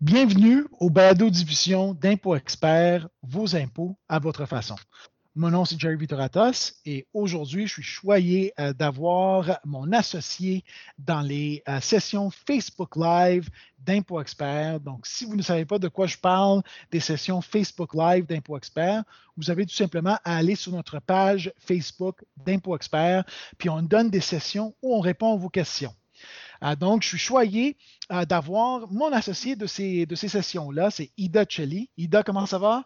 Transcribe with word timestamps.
Bienvenue 0.00 0.64
au 0.80 0.90
balado-diffusion 0.90 1.94
d'Impôts 1.94 2.34
Expert, 2.34 3.08
vos 3.22 3.54
impôts 3.54 3.96
à 4.08 4.18
votre 4.18 4.46
façon. 4.46 4.74
Mon 5.34 5.50
nom, 5.50 5.64
c'est 5.64 5.78
Jerry 5.78 5.96
Vitoratos 5.96 6.74
et 6.84 7.06
aujourd'hui, 7.14 7.66
je 7.66 7.74
suis 7.74 7.82
choyé 7.82 8.52
euh, 8.58 8.72
d'avoir 8.72 9.60
mon 9.64 9.92
associé 9.92 10.64
dans 10.98 11.20
les 11.20 11.62
euh, 11.68 11.80
sessions 11.80 12.30
Facebook 12.30 12.96
Live 12.96 13.48
d'Impôts 13.78 14.20
Expert. 14.20 14.80
Donc, 14.80 15.06
si 15.06 15.24
vous 15.24 15.36
ne 15.36 15.42
savez 15.42 15.64
pas 15.64 15.78
de 15.78 15.88
quoi 15.88 16.06
je 16.06 16.18
parle 16.18 16.62
des 16.90 17.00
sessions 17.00 17.40
Facebook 17.40 17.94
Live 17.94 18.26
d'Impôts 18.26 18.56
Expert, 18.56 19.04
vous 19.36 19.50
avez 19.50 19.64
tout 19.66 19.74
simplement 19.74 20.18
à 20.24 20.36
aller 20.36 20.56
sur 20.56 20.72
notre 20.72 20.98
page 20.98 21.52
Facebook 21.58 22.24
d'Impôts 22.36 22.76
Expert, 22.76 23.24
puis 23.56 23.68
on 23.68 23.82
donne 23.82 24.10
des 24.10 24.20
sessions 24.20 24.74
où 24.82 24.94
on 24.94 25.00
répond 25.00 25.34
à 25.34 25.36
vos 25.36 25.48
questions. 25.48 25.94
Euh, 26.62 26.76
donc, 26.76 27.02
je 27.02 27.08
suis 27.08 27.18
choyé 27.18 27.76
euh, 28.10 28.24
d'avoir 28.24 28.90
mon 28.90 29.12
associé 29.12 29.56
de 29.56 29.66
ces, 29.66 30.06
de 30.06 30.14
ces 30.14 30.28
sessions-là, 30.28 30.90
c'est 30.90 31.10
Ida 31.16 31.44
Chelly. 31.48 31.90
Ida, 31.96 32.22
comment 32.22 32.46
ça 32.46 32.58
va? 32.58 32.84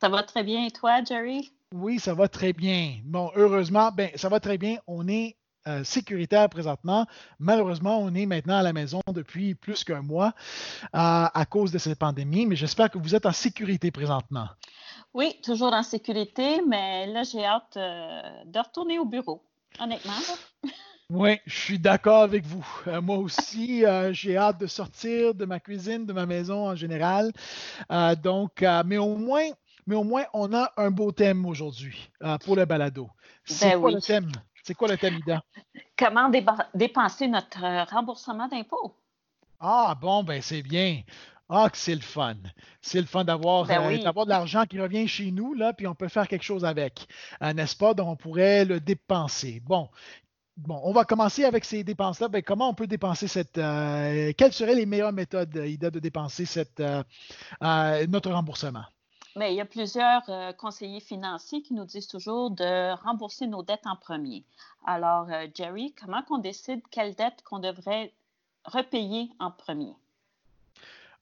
Ça 0.00 0.08
va 0.08 0.22
très 0.22 0.44
bien. 0.44 0.66
Et 0.66 0.70
toi, 0.70 1.02
Jerry? 1.02 1.52
Oui, 1.74 1.98
ça 1.98 2.14
va 2.14 2.28
très 2.28 2.52
bien. 2.52 3.00
Bon, 3.04 3.30
heureusement, 3.34 3.90
ben, 3.90 4.10
ça 4.14 4.28
va 4.28 4.40
très 4.40 4.58
bien. 4.58 4.78
On 4.86 5.08
est 5.08 5.36
euh, 5.66 5.82
sécuritaire 5.82 6.48
présentement. 6.48 7.06
Malheureusement, 7.40 7.98
on 7.98 8.14
est 8.14 8.26
maintenant 8.26 8.58
à 8.58 8.62
la 8.62 8.72
maison 8.72 9.00
depuis 9.12 9.56
plus 9.56 9.82
qu'un 9.82 10.02
mois 10.02 10.32
à 10.92 11.44
cause 11.50 11.72
de 11.72 11.78
cette 11.78 11.98
pandémie, 11.98 12.46
mais 12.46 12.54
j'espère 12.54 12.88
que 12.90 12.98
vous 12.98 13.16
êtes 13.16 13.26
en 13.26 13.32
sécurité 13.32 13.90
présentement. 13.90 14.46
Oui, 15.12 15.40
toujours 15.42 15.72
en 15.72 15.82
sécurité, 15.82 16.62
mais 16.68 17.06
là, 17.06 17.24
j'ai 17.24 17.44
hâte 17.44 17.74
de 17.74 18.58
retourner 18.58 19.00
au 19.00 19.06
bureau, 19.06 19.42
honnêtement. 19.80 20.12
Oui, 21.08 21.38
je 21.46 21.56
suis 21.56 21.78
d'accord 21.78 22.22
avec 22.22 22.44
vous. 22.44 22.66
Euh, 22.88 23.00
moi 23.00 23.18
aussi, 23.18 23.84
euh, 23.84 24.12
j'ai 24.12 24.36
hâte 24.36 24.58
de 24.58 24.66
sortir 24.66 25.34
de 25.34 25.44
ma 25.44 25.60
cuisine, 25.60 26.04
de 26.04 26.12
ma 26.12 26.26
maison 26.26 26.68
en 26.68 26.74
général. 26.74 27.30
Euh, 27.92 28.16
donc, 28.16 28.64
mais 28.84 28.98
au 28.98 29.16
moins, 29.16 29.44
mais 29.86 29.94
au 29.94 30.02
moins, 30.02 30.24
on 30.34 30.52
a 30.52 30.72
un 30.76 30.90
beau 30.90 31.12
thème 31.12 31.46
aujourd'hui 31.46 32.10
pour 32.44 32.56
le 32.56 32.64
balado. 32.64 33.08
C'est 33.44 33.70
ben 33.70 33.80
quoi 33.80 33.92
le 33.92 34.00
thème? 34.00 34.32
C'est 34.64 34.74
quoi 34.74 34.88
le 34.88 34.96
thème, 34.98 35.18
Ida? 35.18 35.44
Comment 35.96 36.28
dépenser 36.74 37.28
notre 37.28 37.60
remboursement 37.94 38.48
d'impôts? 38.48 38.96
Ah, 39.60 39.96
bon, 40.00 40.24
ben 40.24 40.42
c'est 40.42 40.62
bien. 40.62 41.02
Ah, 41.48 41.70
que 41.70 41.78
c'est 41.78 41.94
le 41.94 42.00
fun. 42.00 42.34
C'est 42.80 43.00
le 43.00 43.06
fun 43.06 43.22
d'avoir 43.22 43.66
ben 43.66 43.96
de 43.96 44.28
l'argent 44.28 44.64
qui 44.64 44.80
revient 44.80 45.06
chez 45.06 45.30
nous, 45.30 45.54
là, 45.54 45.72
puis 45.72 45.86
on 45.86 45.94
peut 45.94 46.08
faire 46.08 46.26
quelque 46.26 46.42
chose 46.42 46.64
avec. 46.64 47.06
N'est-ce 47.40 47.76
pas? 47.76 47.94
Donc, 47.94 48.08
on 48.08 48.16
pourrait 48.16 48.64
le 48.64 48.80
dépenser. 48.80 49.62
Bon, 49.64 49.88
Bon, 50.56 50.80
on 50.84 50.92
va 50.92 51.04
commencer 51.04 51.44
avec 51.44 51.66
ces 51.66 51.84
dépenses-là. 51.84 52.28
Ben, 52.28 52.42
comment 52.42 52.70
on 52.70 52.74
peut 52.74 52.86
dépenser 52.86 53.28
cette. 53.28 53.58
Euh, 53.58 54.32
quelles 54.38 54.54
seraient 54.54 54.74
les 54.74 54.86
meilleures 54.86 55.12
méthodes, 55.12 55.54
Ida, 55.54 55.90
de 55.90 55.98
dépenser 55.98 56.46
cette, 56.46 56.80
euh, 56.80 57.02
euh, 57.62 58.06
notre 58.06 58.30
remboursement? 58.30 58.84
Mais 59.36 59.52
il 59.52 59.56
y 59.56 59.60
a 59.60 59.66
plusieurs 59.66 60.22
conseillers 60.56 61.00
financiers 61.00 61.60
qui 61.60 61.74
nous 61.74 61.84
disent 61.84 62.06
toujours 62.06 62.50
de 62.50 62.94
rembourser 63.02 63.46
nos 63.46 63.62
dettes 63.62 63.86
en 63.86 63.96
premier. 63.96 64.46
Alors, 64.86 65.28
Jerry, 65.54 65.92
comment 65.92 66.22
on 66.30 66.38
décide 66.38 66.80
quelle 66.90 67.14
dette 67.14 67.42
qu'on 67.44 67.58
devrait 67.58 68.14
repayer 68.64 69.28
en 69.38 69.50
premier? 69.50 69.92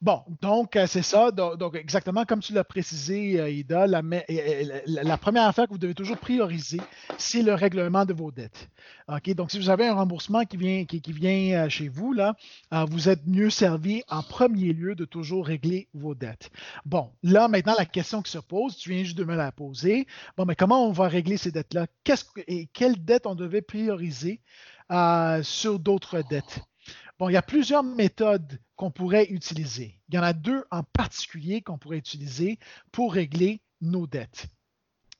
Bon, 0.00 0.22
donc 0.42 0.76
euh, 0.76 0.86
c'est 0.86 1.02
ça. 1.02 1.30
Donc, 1.30 1.76
exactement 1.76 2.24
comme 2.24 2.40
tu 2.40 2.52
l'as 2.52 2.64
précisé, 2.64 3.40
euh, 3.40 3.50
Ida, 3.50 3.86
la, 3.86 5.18
première 5.18 5.44
affaire 5.44 5.66
que 5.66 5.72
vous 5.72 5.78
devez 5.78 5.94
toujours 5.94 6.18
prioriser, 6.18 6.80
c'est 7.16 7.42
le 7.42 7.54
règlement 7.54 8.04
de 8.04 8.12
vos 8.12 8.30
dettes. 8.30 8.68
OK? 9.08 9.34
Donc, 9.34 9.50
si 9.50 9.58
vous 9.58 9.70
avez 9.70 9.86
un 9.86 9.94
remboursement 9.94 10.44
qui 10.44 10.56
vient, 10.56 10.84
euh, 10.84 11.68
chez 11.68 11.88
vous, 11.88 12.12
là, 12.12 12.34
vous 12.88 13.08
êtes 13.08 13.26
mieux 13.26 13.50
servi 13.50 14.02
en 14.08 14.22
premier 14.22 14.72
lieu 14.72 14.94
de 14.94 15.04
toujours 15.04 15.46
régler 15.46 15.88
vos 15.94 16.14
dettes. 16.14 16.50
Bon, 16.84 17.10
là, 17.22 17.48
maintenant, 17.48 17.74
la 17.78 17.86
question 17.86 18.20
qui 18.20 18.30
se 18.30 18.38
pose, 18.38 18.76
tu 18.76 18.90
viens 18.90 19.04
juste 19.04 19.18
de 19.18 19.24
me 19.24 19.36
la 19.36 19.52
poser. 19.52 20.06
Bon, 20.36 20.44
mais 20.44 20.56
comment 20.56 20.86
on 20.86 20.92
va 20.92 21.08
régler 21.08 21.36
ces 21.36 21.50
dettes-là? 21.50 21.86
Qu'est-ce, 22.02 22.24
et 22.46 22.66
quelles 22.72 23.02
dettes 23.04 23.26
on 23.26 23.34
devait 23.34 23.62
prioriser 23.62 24.40
sur 25.42 25.78
d'autres 25.78 26.22
dettes? 26.28 26.60
Bon, 27.18 27.28
il 27.28 27.32
y 27.32 27.36
a 27.36 27.42
plusieurs 27.42 27.84
méthodes 27.84 28.60
qu'on 28.74 28.90
pourrait 28.90 29.26
utiliser. 29.30 30.00
Il 30.08 30.16
y 30.16 30.18
en 30.18 30.22
a 30.22 30.32
deux 30.32 30.64
en 30.70 30.82
particulier 30.82 31.62
qu'on 31.62 31.78
pourrait 31.78 31.98
utiliser 31.98 32.58
pour 32.90 33.12
régler 33.12 33.62
nos 33.80 34.06
dettes. 34.06 34.46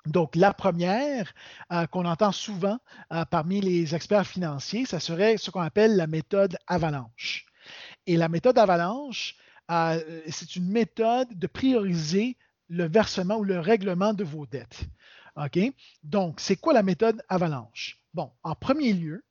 Donc, 0.06 0.37
la 0.37 0.53
première 0.53 1.33
euh, 1.72 1.87
qu'on 1.87 2.04
entend 2.04 2.33
souvent 2.33 2.78
euh, 3.12 3.25
parmi 3.25 3.60
les 3.60 3.94
experts 3.94 4.27
financiers, 4.27 4.84
ça 4.84 5.00
serait 5.00 5.38
ce 5.38 5.50
qu'on 5.50 5.60
appelle 5.60 5.97
la 5.97 6.06
méthode 6.06 6.59
avalanche. 6.66 7.47
Et 8.06 8.16
la 8.16 8.28
méthode 8.28 8.59
avalanche, 8.59 9.37
euh, 9.71 10.21
c'est 10.28 10.56
une 10.56 10.69
méthode 10.69 11.28
de 11.38 11.47
prioriser 11.47 12.37
le 12.69 12.87
versement 12.87 13.37
ou 13.37 13.44
le 13.44 13.60
règlement 13.60 14.12
de 14.12 14.25
vos 14.25 14.47
dettes. 14.47 14.84
OK? 15.37 15.59
Donc, 16.03 16.41
c'est 16.41 16.56
quoi 16.56 16.72
la 16.75 16.83
méthode 16.83 17.22
avalanche? 17.28 17.99
Bon, 18.12 18.31
en 18.43 18.54
premier 18.54 18.93
lieu, 18.93 19.25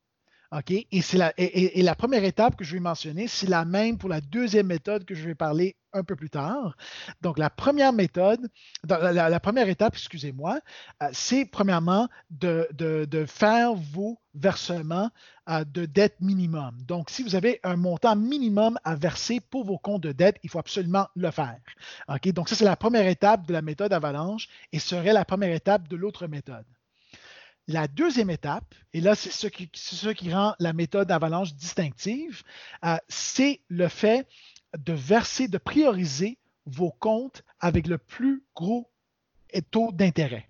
OK? 0.53 0.71
Et, 0.71 1.01
la, 1.13 1.33
et, 1.37 1.81
la 1.81 1.95
première 1.95 2.23
étape 2.23 2.55
que 2.55 2.63
je 2.63 2.73
vais 2.73 2.79
mentionner, 2.79 3.27
c'est 3.27 3.49
la 3.49 3.65
même 3.65 3.97
pour 3.97 4.09
la 4.09 4.21
deuxième 4.21 4.67
méthode 4.67 5.03
que 5.05 5.15
je 5.15 5.25
vais 5.25 5.35
parler 5.35 5.75
un 5.93 6.03
peu 6.03 6.15
plus 6.15 6.29
tard. 6.29 6.75
Donc, 7.21 7.37
la 7.39 7.49
première 7.49 7.93
méthode, 7.93 8.47
la, 8.87 9.39
première 9.39 9.69
étape, 9.69 9.95
excusez-moi, 9.95 10.59
euh, 11.01 11.09
c'est 11.11 11.45
premièrement 11.45 12.07
de, 12.29 12.67
faire 13.27 13.73
vos 13.73 14.19
versements 14.35 15.09
euh, 15.49 15.63
de 15.63 15.85
dette 15.85 16.19
minimum. 16.19 16.77
Donc, 16.83 17.09
si 17.09 17.23
vous 17.23 17.35
avez 17.35 17.59
un 17.63 17.75
montant 17.75 18.15
minimum 18.15 18.77
à 18.83 18.95
verser 18.95 19.39
pour 19.39 19.65
vos 19.65 19.77
comptes 19.77 20.03
de 20.03 20.11
dette, 20.11 20.37
il 20.43 20.49
faut 20.49 20.59
absolument 20.59 21.07
le 21.15 21.31
faire. 21.31 21.59
Donc, 22.25 22.49
ça, 22.49 22.55
c'est 22.55 22.65
la 22.65 22.75
première 22.75 23.07
étape 23.07 23.47
de 23.47 23.53
la 23.53 23.61
méthode 23.61 23.93
Avalanche 23.93 24.47
et 24.71 24.79
serait 24.79 25.13
la 25.13 25.25
première 25.25 25.53
étape 25.53 25.87
de 25.87 25.95
l'autre 25.95 26.27
méthode. 26.27 26.65
La 27.67 27.87
deuxième 27.87 28.29
étape, 28.29 28.75
et 28.93 28.99
là, 28.99 29.15
c'est 29.15 29.31
ce 29.31 29.47
qui, 29.47 30.33
rend 30.33 30.53
la 30.59 30.73
méthode 30.73 31.11
avalanche 31.11 31.53
distinctive, 31.53 32.43
euh, 32.83 32.97
c'est 33.07 33.61
le 33.69 33.87
fait 33.87 34.27
de 34.77 34.93
verser, 34.93 35.47
de 35.47 35.57
prioriser 35.57 36.37
vos 36.65 36.91
comptes 36.91 37.43
avec 37.59 37.87
le 37.87 37.97
plus 37.97 38.43
gros 38.55 38.91
taux 39.71 39.91
d'intérêt. 39.93 40.49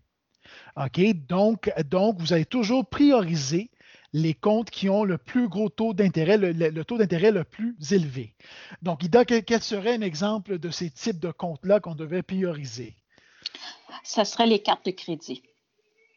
OK? 0.75 0.99
Donc, 1.27 1.71
donc, 1.89 2.19
vous 2.19 2.33
allez 2.33 2.45
toujours 2.45 2.87
prioriser 2.87 3.69
les 4.13 4.33
comptes 4.33 4.69
qui 4.69 4.89
ont 4.89 5.03
le 5.03 5.17
plus 5.17 5.49
gros 5.49 5.69
taux 5.69 5.93
d'intérêt, 5.93 6.37
le, 6.37 6.83
taux 6.83 6.97
d'intérêt 6.97 7.31
le 7.31 7.43
plus 7.43 7.75
élevé. 7.91 8.35
Donc, 8.81 9.03
Ida, 9.03 9.25
quel 9.25 9.61
serait 9.61 9.95
un 9.95 10.01
exemple 10.01 10.59
de 10.59 10.69
ces 10.69 10.91
types 10.91 11.19
de 11.19 11.31
comptes-là 11.31 11.79
qu'on 11.79 11.95
devait 11.95 12.21
prioriser? 12.21 12.95
Ce 14.03 14.23
serait 14.23 14.45
les 14.45 14.61
cartes 14.61 14.85
de 14.85 14.91
crédit. 14.91 15.43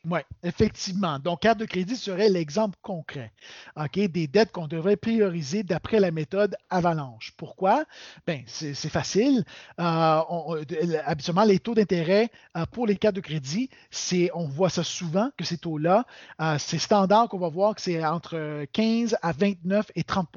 Oui, 0.09 0.21
effectivement. 0.44 1.19
Donc, 1.19 1.41
carte 1.41 1.59
de 1.59 1.65
crédit 1.65 1.97
serait 1.97 2.28
l'exemple 2.28 2.78
concret 2.81 3.33
ok, 3.77 3.99
des 4.09 4.28
dettes 4.28 4.53
qu'on 4.53 4.69
devrait 4.69 4.97
prioriser 4.97 5.65
d'après 5.65 5.99
la 5.99 6.12
méthode 6.12 6.56
Avalanche. 6.71 7.33
Pourquoi? 7.37 7.84
Bien, 8.25 8.43
c'est 8.47 8.75
facile. 8.89 9.44
Euh, 9.81 10.65
habituellement, 11.05 11.43
les 11.43 11.59
taux 11.59 11.75
d'intérêt 11.75 12.31
euh, 12.56 12.65
pour 12.67 12.87
les 12.87 12.97
cartes 12.97 13.17
de 13.17 13.21
crédit, 13.21 13.69
c'est, 13.91 14.31
on 14.33 14.47
voit 14.47 14.71
ça 14.71 14.84
souvent 14.84 15.31
que 15.37 15.44
ces 15.44 15.59
taux-là, 15.59 16.05
euh, 16.41 16.56
c'est 16.61 16.78
standard 16.78 17.28
qu'on 17.28 17.38
va 17.38 17.49
voir 17.49 17.75
que 17.75 17.81
c'est 17.81 18.05
entre 18.05 18.65
15 18.73 19.17
à 19.23 19.33
29 19.33 19.91
et 19.97 20.05
30 20.05 20.28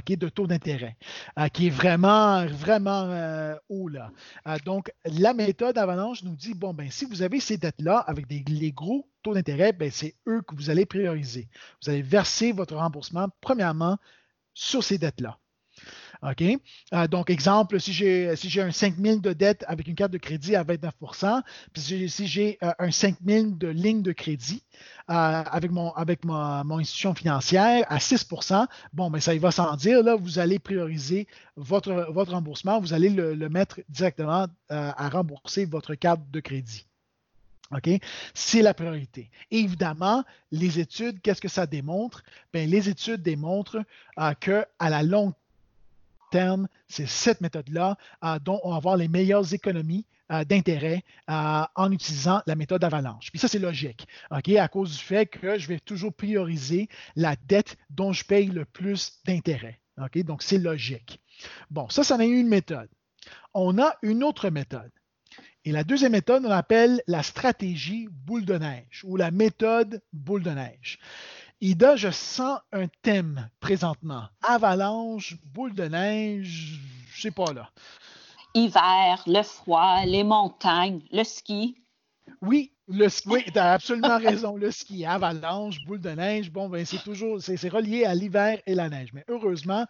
de 0.00 0.28
taux 0.28 0.46
d'intérêt, 0.46 0.96
euh, 1.38 1.48
qui 1.48 1.66
est 1.66 1.70
vraiment, 1.70 2.46
vraiment 2.46 3.04
euh, 3.10 3.54
haut 3.68 3.88
là. 3.88 4.10
Euh, 4.46 4.56
donc, 4.64 4.92
la 5.04 5.34
méthode 5.34 5.78
Avalanche 5.78 6.22
nous 6.22 6.34
dit, 6.34 6.54
bon, 6.54 6.72
ben, 6.72 6.90
si 6.90 7.04
vous 7.04 7.22
avez 7.22 7.40
ces 7.40 7.58
dettes-là 7.58 7.98
avec 7.98 8.26
des, 8.26 8.44
les 8.48 8.72
gros 8.72 9.08
taux 9.22 9.34
d'intérêt, 9.34 9.72
ben, 9.72 9.90
c'est 9.90 10.14
eux 10.26 10.42
que 10.42 10.54
vous 10.54 10.70
allez 10.70 10.86
prioriser. 10.86 11.48
Vous 11.82 11.90
allez 11.90 12.02
verser 12.02 12.52
votre 12.52 12.76
remboursement, 12.76 13.28
premièrement, 13.40 13.98
sur 14.54 14.82
ces 14.82 14.98
dettes-là. 14.98 15.38
OK? 16.22 16.44
donc, 17.10 17.30
exemple, 17.30 17.80
si 17.80 17.92
j'ai 17.92 18.36
si 18.36 18.60
un 18.60 18.70
5 18.70 18.94
000 18.96 19.18
de 19.18 19.32
dette 19.32 19.64
avec 19.66 19.88
une 19.88 19.94
carte 19.94 20.12
de 20.12 20.18
crédit 20.18 20.54
à 20.54 20.62
29% 20.62 21.42
puis 21.72 22.08
si 22.08 22.26
j'ai 22.26 22.58
un 22.60 22.90
5 22.90 23.16
000 23.26 23.46
de 23.52 23.68
ligne 23.68 24.02
de 24.02 24.12
crédit 24.12 24.62
avec, 25.08 25.72
mon, 25.72 25.90
avec 25.94 26.24
mon 26.24 26.78
institution 26.78 27.14
financière 27.14 27.84
à 27.88 27.98
6% 27.98 28.66
bon, 28.92 29.10
mais 29.10 29.14
ben, 29.14 29.20
ça 29.20 29.34
y 29.34 29.38
va 29.38 29.50
sans 29.50 29.74
dire, 29.76 30.02
là, 30.02 30.14
vous 30.14 30.38
allez 30.38 30.58
prioriser 30.58 31.26
votre, 31.56 32.06
votre 32.10 32.32
remboursement, 32.32 32.80
vous 32.80 32.92
allez 32.92 33.08
le, 33.10 33.48
mettre 33.48 33.80
directement 33.88 34.46
à 34.68 35.08
rembourser 35.08 35.64
votre 35.64 35.94
carte 35.94 36.22
de 36.30 36.40
crédit. 36.40 36.86
OK? 37.72 37.88
C'est 38.34 38.62
la 38.62 38.74
priorité. 38.74 39.30
évidemment, 39.50 40.24
les 40.50 40.78
études, 40.78 41.20
qu'est-ce 41.20 41.40
que 41.40 41.48
ça 41.48 41.66
démontre? 41.66 42.22
Bien, 42.52 42.66
les 42.66 42.88
études 42.88 43.22
démontrent 43.22 43.82
euh, 44.18 44.34
qu'à 44.40 44.66
la 44.80 45.02
longue 45.02 45.32
c'est 46.88 47.06
cette 47.06 47.40
méthode-là 47.40 47.96
euh, 48.24 48.38
dont 48.38 48.60
on 48.64 48.70
va 48.70 48.76
avoir 48.76 48.96
les 48.96 49.08
meilleures 49.08 49.52
économies 49.54 50.06
euh, 50.30 50.44
d'intérêt 50.44 51.02
euh, 51.30 51.62
en 51.74 51.92
utilisant 51.92 52.42
la 52.46 52.54
méthode 52.54 52.84
avalanche. 52.84 53.30
Puis 53.30 53.38
ça, 53.38 53.48
c'est 53.48 53.58
logique, 53.58 54.06
à 54.30 54.68
cause 54.68 54.96
du 54.96 55.02
fait 55.02 55.26
que 55.26 55.58
je 55.58 55.68
vais 55.68 55.78
toujours 55.78 56.12
prioriser 56.12 56.88
la 57.16 57.36
dette 57.36 57.76
dont 57.90 58.12
je 58.12 58.24
paye 58.24 58.46
le 58.46 58.64
plus 58.64 59.20
d'intérêt. 59.26 59.80
Donc 60.24 60.42
c'est 60.42 60.58
logique. 60.58 61.20
Bon, 61.70 61.88
ça, 61.88 62.02
ça 62.02 62.16
en 62.16 62.20
est 62.20 62.28
une 62.28 62.48
méthode. 62.48 62.88
On 63.54 63.78
a 63.78 63.94
une 64.02 64.24
autre 64.24 64.50
méthode. 64.50 64.90
Et 65.64 65.70
la 65.70 65.84
deuxième 65.84 66.12
méthode, 66.12 66.44
on 66.44 66.48
l'appelle 66.48 67.02
la 67.06 67.22
stratégie 67.22 68.08
boule 68.10 68.44
de 68.44 68.54
neige 68.54 69.04
ou 69.04 69.16
la 69.16 69.30
méthode 69.30 70.02
boule 70.12 70.42
de 70.42 70.50
neige. 70.50 70.98
Ida, 71.64 71.94
je 71.94 72.10
sens 72.10 72.58
un 72.72 72.88
thème 73.02 73.48
présentement. 73.60 74.24
Avalanche, 74.42 75.36
boule 75.54 75.72
de 75.74 75.84
neige, 75.84 76.80
je 77.12 77.22
sais 77.22 77.30
pas 77.30 77.52
là. 77.52 77.70
Hiver, 78.52 79.22
le 79.28 79.42
froid, 79.44 80.04
les 80.04 80.24
montagnes, 80.24 81.02
le 81.12 81.22
ski. 81.22 81.76
Oui, 82.40 82.72
le 82.88 83.08
ski, 83.08 83.28
oui, 83.28 83.44
tu 83.52 83.58
as 83.58 83.72
absolument 83.72 84.18
raison. 84.18 84.56
Le 84.56 84.70
ski, 84.70 85.04
avalanche, 85.04 85.84
boule 85.86 86.00
de 86.00 86.10
neige, 86.10 86.50
bon, 86.50 86.68
ben, 86.68 86.84
c'est 86.84 87.02
toujours, 87.02 87.40
c'est 87.40 87.68
relié 87.68 88.04
à 88.04 88.14
l'hiver 88.14 88.58
et 88.66 88.74
la 88.74 88.88
neige. 88.88 89.10
Mais 89.12 89.24
heureusement, 89.28 89.86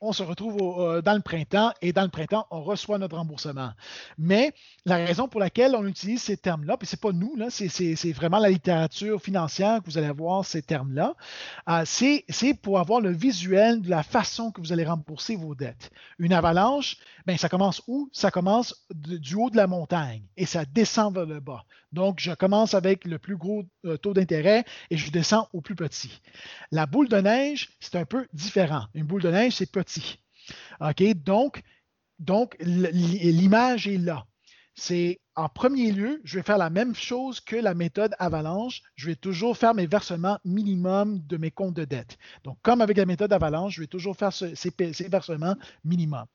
on 0.00 0.12
se 0.12 0.22
retrouve 0.22 0.56
euh, 0.60 1.02
dans 1.02 1.14
le 1.14 1.22
printemps 1.22 1.72
et 1.82 1.92
dans 1.92 2.02
le 2.02 2.08
printemps, 2.08 2.46
on 2.50 2.62
reçoit 2.62 2.98
notre 2.98 3.16
remboursement. 3.16 3.70
Mais 4.18 4.52
la 4.84 4.96
raison 4.96 5.26
pour 5.26 5.40
laquelle 5.40 5.74
on 5.74 5.86
utilise 5.86 6.22
ces 6.22 6.36
termes-là, 6.36 6.76
puis 6.76 6.86
c'est 6.86 7.00
pas 7.00 7.12
nous, 7.12 7.34
là, 7.34 7.48
c'est 7.50 8.12
vraiment 8.12 8.38
la 8.38 8.50
littérature 8.50 9.20
financière 9.20 9.80
que 9.82 9.86
vous 9.86 9.98
allez 9.98 10.10
voir 10.10 10.44
ces 10.44 10.62
termes-là, 10.62 11.14
euh, 11.68 11.82
c'est 11.84 12.54
pour 12.62 12.78
avoir 12.78 13.00
le 13.00 13.10
visuel 13.10 13.82
de 13.82 13.90
la 13.90 14.02
façon 14.02 14.52
que 14.52 14.60
vous 14.60 14.72
allez 14.72 14.84
rembourser 14.84 15.34
vos 15.36 15.54
dettes. 15.54 15.90
Une 16.18 16.32
avalanche, 16.32 16.96
ben, 17.26 17.36
ça 17.36 17.48
commence 17.48 17.82
où? 17.88 18.08
Ça 18.12 18.30
commence 18.30 18.86
du 18.94 19.34
haut 19.34 19.50
de 19.50 19.56
la 19.56 19.66
montagne 19.66 20.22
et 20.36 20.46
ça 20.46 20.64
descend 20.64 21.14
vers 21.14 21.26
le 21.26 21.40
bas. 21.40 21.64
Donc, 21.92 22.20
je 22.20 22.32
commence 22.36 22.74
avec 22.74 23.04
le 23.04 23.18
plus 23.18 23.36
gros 23.36 23.64
euh, 23.84 23.96
taux 23.96 24.14
d'intérêt 24.14 24.64
et 24.90 24.96
je 24.96 25.10
descends 25.10 25.48
au 25.52 25.60
plus 25.60 25.74
petit. 25.74 26.20
La 26.70 26.86
boule 26.86 27.08
de 27.08 27.16
neige, 27.16 27.70
c'est 27.80 27.96
un 27.96 28.04
peu 28.04 28.26
différent. 28.32 28.86
Une 28.94 29.06
boule 29.06 29.22
de 29.22 29.30
neige, 29.30 29.56
c'est 29.56 29.70
petit. 29.70 30.18
OK? 30.80 31.02
Donc, 31.24 31.62
donc 32.18 32.56
l'image 32.60 33.88
est 33.88 33.98
là. 33.98 34.26
C'est 34.74 35.20
en 35.36 35.48
premier 35.48 35.90
lieu, 35.90 36.20
je 36.24 36.38
vais 36.38 36.42
faire 36.42 36.58
la 36.58 36.70
même 36.70 36.94
chose 36.94 37.40
que 37.40 37.56
la 37.56 37.74
méthode 37.74 38.14
Avalanche. 38.18 38.82
Je 38.94 39.06
vais 39.06 39.16
toujours 39.16 39.56
faire 39.56 39.74
mes 39.74 39.86
versements 39.86 40.38
minimum 40.44 41.18
de 41.26 41.36
mes 41.36 41.50
comptes 41.50 41.74
de 41.74 41.84
dette. 41.84 42.18
Donc, 42.44 42.58
comme 42.62 42.80
avec 42.82 42.96
la 42.96 43.06
méthode 43.06 43.32
Avalanche, 43.32 43.74
je 43.74 43.80
vais 43.80 43.86
toujours 43.86 44.16
faire 44.16 44.32
ces, 44.32 44.54
ces 44.54 45.08
versements 45.08 45.56
minimum. 45.84 46.26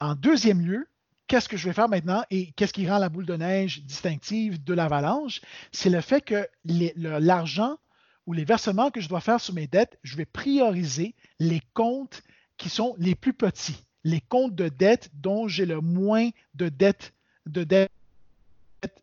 En 0.00 0.14
deuxième 0.14 0.60
lieu, 0.60 0.86
qu'est-ce 1.32 1.48
que 1.48 1.56
je 1.56 1.66
vais 1.66 1.72
faire 1.72 1.88
maintenant 1.88 2.22
et 2.30 2.52
qu'est-ce 2.52 2.74
qui 2.74 2.86
rend 2.86 2.98
la 2.98 3.08
boule 3.08 3.24
de 3.24 3.34
neige 3.34 3.82
distinctive 3.84 4.62
de 4.62 4.74
l'avalanche? 4.74 5.40
C'est 5.72 5.88
le 5.88 6.02
fait 6.02 6.20
que 6.20 6.46
l'argent 6.66 7.78
ou 8.26 8.34
les 8.34 8.44
versements 8.44 8.90
que 8.90 9.00
je 9.00 9.08
dois 9.08 9.22
faire 9.22 9.40
sur 9.40 9.54
mes 9.54 9.66
dettes, 9.66 9.98
je 10.02 10.18
vais 10.18 10.26
prioriser 10.26 11.14
les 11.38 11.62
comptes 11.72 12.22
qui 12.58 12.68
sont 12.68 12.94
les 12.98 13.14
plus 13.14 13.32
petits, 13.32 13.82
les 14.04 14.20
comptes 14.20 14.54
de 14.54 14.68
dette 14.68 15.08
dont 15.14 15.48
j'ai 15.48 15.64
le 15.64 15.80
moins 15.80 16.28
de 16.52 16.68
dettes 16.68 17.14
de 17.46 17.64
dette 17.64 17.90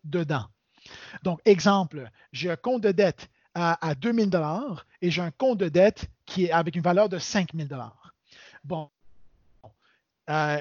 dedans. 0.04 0.46
Donc, 1.24 1.40
exemple, 1.44 2.12
j'ai 2.32 2.48
un 2.48 2.56
compte 2.56 2.82
de 2.82 2.92
dette 2.92 3.28
à, 3.54 3.84
à 3.84 3.96
2000 3.96 4.30
dollars 4.30 4.86
et 5.02 5.10
j'ai 5.10 5.22
un 5.22 5.32
compte 5.32 5.58
de 5.58 5.68
dette 5.68 6.08
qui 6.26 6.44
est 6.44 6.52
avec 6.52 6.76
une 6.76 6.82
valeur 6.82 7.08
de 7.08 7.18
5000 7.18 7.66
dollars. 7.66 8.14
Bon, 8.62 8.88
euh, 10.30 10.58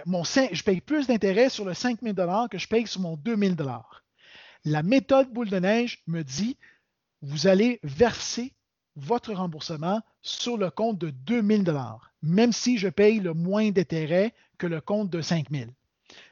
je 0.52 0.64
paye 0.64 0.82
plus 0.82 1.08
d'intérêt 1.08 1.50
sur 1.50 1.66
le 1.66 1.74
5 1.74 2.00
000 2.02 2.16
que 2.50 2.58
je 2.58 2.68
paye 2.68 2.88
sur 2.88 3.02
mon 3.02 3.16
2 3.16 3.36
000 3.36 3.56
La 4.66 4.84
méthode 4.84 5.32
boule 5.32 5.50
de 5.50 5.60
neige 5.60 6.04
me 6.08 6.24
dit, 6.24 6.58
vous 7.22 7.48
allez 7.48 7.80
verser 7.84 8.54
votre 8.96 9.34
remboursement 9.34 10.02
sur 10.22 10.58
le 10.58 10.70
compte 10.72 10.98
de 10.98 11.10
2 11.10 11.42
000 11.42 11.64
même 12.22 12.52
si 12.52 12.78
je 12.78 12.90
paye 12.90 13.20
le 13.20 13.34
moins 13.34 13.70
d'intérêt 13.72 14.34
que 14.58 14.68
le 14.68 14.82
compte 14.82 15.10
de 15.10 15.22
5 15.22 15.50
000 15.52 15.72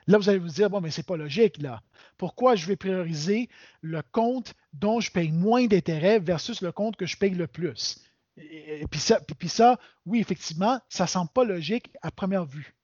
Là, 0.08 0.18
vous 0.18 0.30
allez 0.30 0.40
vous 0.40 0.48
dire, 0.48 0.70
bon, 0.70 0.82
mais 0.82 0.90
ce 0.90 1.02
n'est 1.02 1.06
pas 1.06 1.18
logique, 1.18 1.62
là. 1.62 1.82
Pourquoi 2.18 2.56
je 2.56 2.66
vais 2.66 2.76
prioriser 2.76 3.50
le 3.82 4.02
compte 4.02 4.56
dont 4.74 5.00
je 5.00 5.12
paye 5.12 5.32
moins 5.32 5.66
d'intérêt 5.68 6.20
versus 6.20 6.62
le 6.62 6.72
compte 6.72 6.96
que 6.96 7.06
je 7.06 7.18
paye 7.18 7.36
le 7.36 7.48
plus? 7.48 8.00
Et, 8.38 8.86
puis, 8.90 9.00
ça, 9.00 9.20
puis 9.38 9.50
ça, 9.50 9.80
oui, 10.06 10.20
effectivement, 10.20 10.80
ça 10.90 11.04
ne 11.04 11.10
semble 11.10 11.30
pas 11.32 11.44
logique 11.44 11.92
à 12.02 12.10
première 12.10 12.46
vue. 12.46 12.77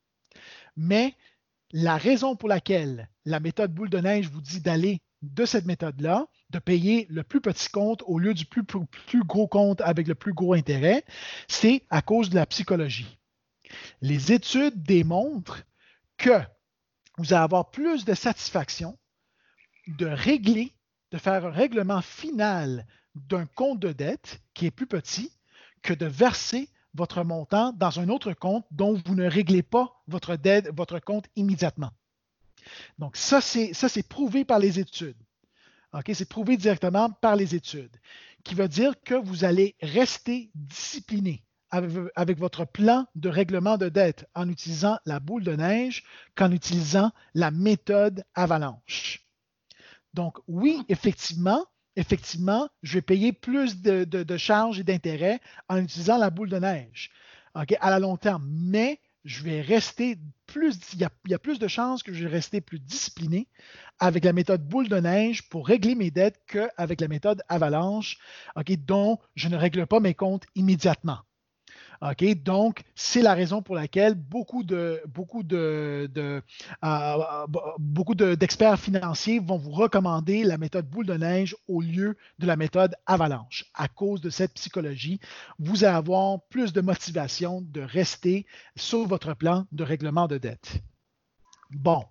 Mais 0.75 1.15
la 1.71 1.97
raison 1.97 2.35
pour 2.35 2.49
laquelle 2.49 3.09
la 3.25 3.39
méthode 3.39 3.73
boule 3.73 3.89
de 3.89 3.99
neige 3.99 4.29
vous 4.29 4.41
dit 4.41 4.61
d'aller 4.61 5.01
de 5.21 5.45
cette 5.45 5.65
méthode-là, 5.65 6.27
de 6.49 6.59
payer 6.59 7.07
le 7.09 7.23
plus 7.23 7.41
petit 7.41 7.69
compte 7.69 8.03
au 8.05 8.19
lieu 8.19 8.33
du 8.33 8.45
plus, 8.45 8.63
gros 9.23 9.47
compte 9.47 9.81
avec 9.81 10.07
le 10.07 10.15
plus 10.15 10.33
gros 10.33 10.53
intérêt, 10.53 11.03
c'est 11.47 11.83
à 11.89 12.01
cause 12.01 12.29
de 12.29 12.35
la 12.35 12.45
psychologie. 12.45 13.17
Les 14.01 14.31
études 14.31 14.83
démontrent 14.83 15.63
que 16.17 16.41
vous 17.17 17.33
allez 17.33 17.43
avoir 17.43 17.71
plus 17.71 18.05
de 18.05 18.13
satisfaction 18.13 18.97
de 19.87 20.05
régler, 20.05 20.73
de 21.11 21.17
faire 21.17 21.45
un 21.45 21.51
règlement 21.51 22.01
final 22.01 22.85
d'un 23.15 23.45
compte 23.45 23.79
de 23.79 23.91
dette 23.91 24.41
qui 24.53 24.65
est 24.65 24.71
plus 24.71 24.87
petit 24.87 25.31
que 25.81 25.93
de 25.93 26.05
verser 26.05 26.69
votre 26.93 27.23
montant 27.23 27.73
dans 27.73 27.99
un 27.99 28.09
autre 28.09 28.33
compte 28.33 28.65
dont 28.71 28.99
vous 29.05 29.15
ne 29.15 29.27
réglez 29.27 29.63
pas 29.63 30.01
votre 30.07 30.35
dette, 30.35 30.69
votre 30.75 30.99
compte 30.99 31.25
immédiatement. 31.35 31.91
Donc, 32.99 33.17
ça, 33.17 33.41
c'est, 33.41 33.73
ça, 33.73 33.89
c'est 33.89 34.07
prouvé 34.07 34.45
par 34.45 34.59
les 34.59 34.79
études. 34.79 35.17
OK? 35.93 36.11
C'est 36.13 36.29
prouvé 36.29 36.57
directement 36.57 37.09
par 37.09 37.35
les 37.35 37.55
études, 37.55 37.95
qui 38.43 38.55
veut 38.55 38.67
dire 38.67 38.93
que 39.03 39.15
vous 39.15 39.43
allez 39.43 39.75
rester 39.81 40.49
discipliné 40.55 41.43
avec, 42.15 42.37
votre 42.37 42.65
plan 42.65 43.07
de 43.15 43.29
règlement 43.29 43.77
de 43.77 43.89
dette 43.89 44.27
en 44.35 44.47
utilisant 44.47 44.99
la 45.05 45.19
boule 45.19 45.43
de 45.43 45.55
neige 45.55 46.03
qu'en 46.35 46.51
utilisant 46.51 47.11
la 47.33 47.49
méthode 47.49 48.23
avalanche. 48.35 49.25
Donc, 50.13 50.37
oui, 50.47 50.83
effectivement, 50.87 51.65
effectivement, 51.95 52.69
je 52.81 52.95
vais 52.95 53.01
payer 53.01 53.33
plus 53.33 53.81
de, 53.81 54.37
charges 54.37 54.79
et 54.79 54.83
d'intérêts 54.83 55.39
en 55.69 55.77
utilisant 55.77 56.17
la 56.17 56.29
boule 56.29 56.49
de 56.49 56.59
neige 56.59 57.11
à 57.53 57.89
la 57.89 57.99
long 57.99 58.17
terme. 58.17 58.47
Mais 58.49 58.99
je 59.25 59.43
vais 59.43 59.61
rester 59.61 60.17
plus, 60.47 60.77
il 60.93 60.99
y, 60.99 61.33
a, 61.33 61.39
plus 61.39 61.59
de 61.59 61.67
chances 61.67 62.03
que 62.03 62.13
je 62.13 62.25
vais 62.25 62.29
rester 62.29 62.61
plus 62.61 62.79
discipliné 62.79 63.47
avec 63.99 64.25
la 64.25 64.33
méthode 64.33 64.67
boule 64.67 64.89
de 64.89 64.97
neige 64.97 65.47
pour 65.49 65.67
régler 65.67 65.95
mes 65.95 66.11
dettes 66.11 66.41
qu'avec 66.47 66.99
la 66.99 67.07
méthode 67.07 67.41
avalanche, 67.47 68.17
dont 68.79 69.19
je 69.35 69.47
ne 69.47 69.55
règle 69.55 69.87
pas 69.87 69.99
mes 69.99 70.13
comptes 70.13 70.45
immédiatement. 70.55 71.19
Donc, 72.43 72.83
c'est 72.95 73.21
la 73.21 73.33
raison 73.33 73.61
pour 73.61 73.75
laquelle 73.75 74.15
beaucoup 74.15 74.63
euh, 74.71 74.99
beaucoup 77.79 78.15
d'experts 78.15 78.79
financiers 78.79 79.39
vont 79.39 79.57
vous 79.57 79.71
recommander 79.71 80.43
la 80.43 80.57
méthode 80.57 80.85
boule 80.89 81.05
de 81.05 81.13
neige 81.13 81.55
au 81.67 81.81
lieu 81.81 82.17
de 82.39 82.47
la 82.47 82.57
méthode 82.57 82.95
avalanche. 83.05 83.65
À 83.73 83.87
cause 83.87 84.19
de 84.19 84.29
cette 84.29 84.53
psychologie, 84.53 85.19
vous 85.59 85.85
allez 85.85 85.95
avoir 85.95 86.41
plus 86.49 86.73
de 86.73 86.81
motivation 86.81 87.61
de 87.61 87.81
rester 87.81 88.45
sur 88.75 89.07
votre 89.07 89.33
plan 89.33 89.65
de 89.71 89.83
règlement 89.83 90.27
de 90.27 90.37
dette. 90.37 90.83
Bon. 91.71 92.03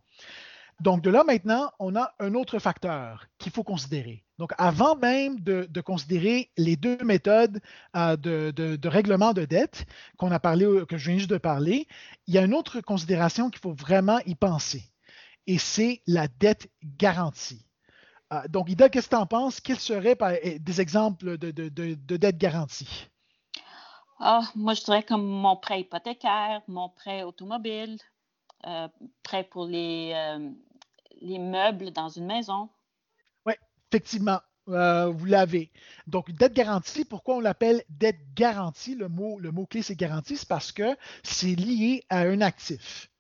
Donc, 0.83 1.01
de 1.01 1.11
là 1.11 1.23
maintenant, 1.23 1.71
on 1.79 1.95
a 1.95 2.13
un 2.19 2.35
autre 2.35 2.59
facteur 2.59 3.27
qu'il 3.39 3.53
faut 3.53 3.63
considérer. 3.63 4.25
Donc, 4.39 4.51
avant 4.59 4.97
même 4.97 5.39
de, 5.39 5.81
considérer 5.81 6.51
les 6.57 6.75
deux 6.75 6.99
méthodes 7.05 7.61
euh, 7.95 8.17
de, 8.17 8.89
règlement 8.89 9.33
de 9.33 9.45
dette 9.45 9.87
qu'on 10.17 10.33
a 10.33 10.41
parlé, 10.41 10.67
que 10.89 10.97
je 10.97 11.09
viens 11.09 11.19
juste 11.19 11.31
de 11.31 11.39
parler, 11.39 11.87
il 12.27 12.35
y 12.35 12.39
a 12.39 12.43
une 12.43 12.53
autre 12.53 12.81
considération 12.81 13.49
qu'il 13.49 13.61
faut 13.61 13.75
vraiment 13.75 14.19
y 14.27 14.35
penser, 14.35 14.83
et 15.47 15.57
c'est 15.57 16.03
la 16.09 16.27
dette 16.27 16.69
garantie. 16.83 17.65
Euh, 18.33 18.41
donc, 18.49 18.69
Ida, 18.69 18.89
qu'est-ce 18.89 19.09
que 19.09 19.15
tu 19.15 19.23
en 19.23 19.27
penses? 19.27 19.61
Quels 19.61 19.79
seraient 19.79 20.19
eh, 20.43 20.59
des 20.59 20.81
exemples 20.81 21.39
de, 21.39 22.17
dette 22.17 22.39
garantie? 22.39 23.09
Ah, 24.19 24.43
moi, 24.57 24.75
je 24.75 24.83
dirais 24.83 25.05
comme 25.05 25.25
mon 25.25 25.55
prêt 25.55 25.83
hypothécaire, 25.83 26.61
mon 26.67 26.89
prêt 26.89 27.23
automobile, 27.23 27.99
euh, 28.67 28.89
prêt 29.23 29.45
pour 29.45 29.67
les, 29.67 30.13
les 31.23 31.39
meubles 31.39 31.91
dans 31.93 32.09
une 32.09 32.27
maison. 32.27 32.69
Effectivement, 33.93 34.41
euh, 34.69 35.09
vous 35.09 35.27
l'avez. 35.27 35.71
Donc, 36.07 36.31
dette 36.33 36.55
garantie, 36.55 37.05
pourquoi 37.05 37.37
on 37.37 37.41
l'appelle 37.41 37.83
dette 37.91 38.21
garantie? 38.35 38.95
Le 38.95 39.09
mot, 39.09 39.39
le 39.39 39.51
mot 39.53 39.67
clé, 39.67 39.83
c'est 39.83 39.97
garantie, 39.97 40.39
c'est 40.39 40.49
parce 40.49 40.73
que 40.73 40.97
c'est 41.23 41.55
lié 41.55 42.03
à 42.09 42.21
un 42.21 42.41
actif. 42.41 43.11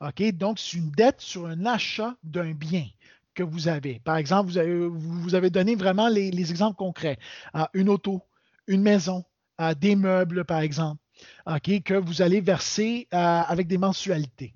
OK? 0.00 0.22
Donc, 0.32 0.58
c'est 0.58 0.78
une 0.78 0.90
dette 0.90 1.20
sur 1.20 1.46
un 1.46 1.66
achat 1.66 2.16
d'un 2.22 2.52
bien 2.52 2.86
que 3.34 3.42
vous 3.42 3.68
avez. 3.68 4.00
Par 4.00 4.16
exemple, 4.16 4.52
vous 4.52 5.34
avez, 5.34 5.50
donné 5.50 5.74
vraiment 5.74 6.08
les, 6.08 6.50
exemples 6.50 6.76
concrets. 6.76 7.18
Euh, 7.54 7.66
une 7.74 7.90
auto, 7.90 8.22
une 8.66 8.80
maison, 8.80 9.22
euh, 9.60 9.74
des 9.74 9.96
meubles, 9.96 10.46
par 10.46 10.60
exemple, 10.60 11.02
OK, 11.46 11.82
que 11.82 11.94
vous 11.94 12.22
allez 12.22 12.40
verser 12.40 13.06
avec 13.10 13.66
des 13.68 13.76
mensualités. 13.76 14.54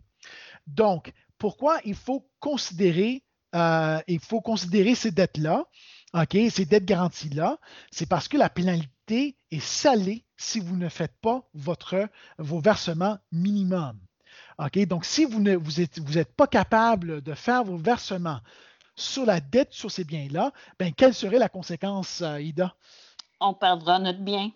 Donc, 0.66 1.12
pourquoi 1.38 1.80
il 1.84 1.94
faut 1.94 2.28
considérer 2.40 3.22
euh, 3.54 4.00
il 4.06 4.20
faut 4.20 4.40
considérer 4.40 4.94
ces 4.94 5.10
dettes-là, 5.10 5.64
OK, 6.12 6.36
ces 6.50 6.66
dettes 6.66 6.84
garanties-là, 6.84 7.58
c'est 7.90 8.06
parce 8.06 8.28
que 8.28 8.36
la 8.36 8.50
pénalité 8.50 9.36
est 9.50 9.60
salée 9.60 10.24
si 10.36 10.60
vous 10.60 10.76
ne 10.76 10.88
faites 10.88 11.16
pas 11.22 11.48
votre, 11.54 12.08
vos 12.38 12.60
versements 12.60 13.18
minimum. 13.32 13.98
OK? 14.58 14.78
Donc, 14.86 15.04
si 15.04 15.24
vous 15.24 15.40
n'êtes 15.40 15.58
vous 15.58 15.80
êtes, 15.80 15.98
vous 16.00 16.18
êtes 16.18 16.34
pas 16.34 16.46
capable 16.46 17.22
de 17.22 17.34
faire 17.34 17.64
vos 17.64 17.76
versements 17.76 18.40
sur 18.94 19.24
la 19.24 19.40
dette 19.40 19.72
sur 19.72 19.90
ces 19.90 20.04
biens-là, 20.04 20.52
ben, 20.78 20.92
quelle 20.92 21.14
serait 21.14 21.38
la 21.38 21.48
conséquence, 21.48 22.22
euh, 22.22 22.40
Ida? 22.40 22.74
On 23.40 23.54
perdra 23.54 23.98
notre 23.98 24.20
bien. 24.20 24.50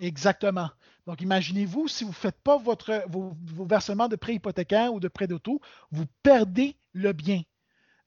Exactement. 0.00 0.70
Donc, 1.08 1.22
imaginez-vous, 1.22 1.88
si 1.88 2.04
vous 2.04 2.10
ne 2.10 2.14
faites 2.14 2.38
pas 2.42 2.58
votre, 2.58 3.02
vos, 3.08 3.34
versements 3.64 4.08
de 4.08 4.16
prêt 4.16 4.34
hypothécaire 4.34 4.92
ou 4.92 5.00
de 5.00 5.08
prêt 5.08 5.26
d'auto, 5.26 5.58
vous 5.90 6.04
perdez 6.22 6.76
le 6.92 7.14
bien 7.14 7.44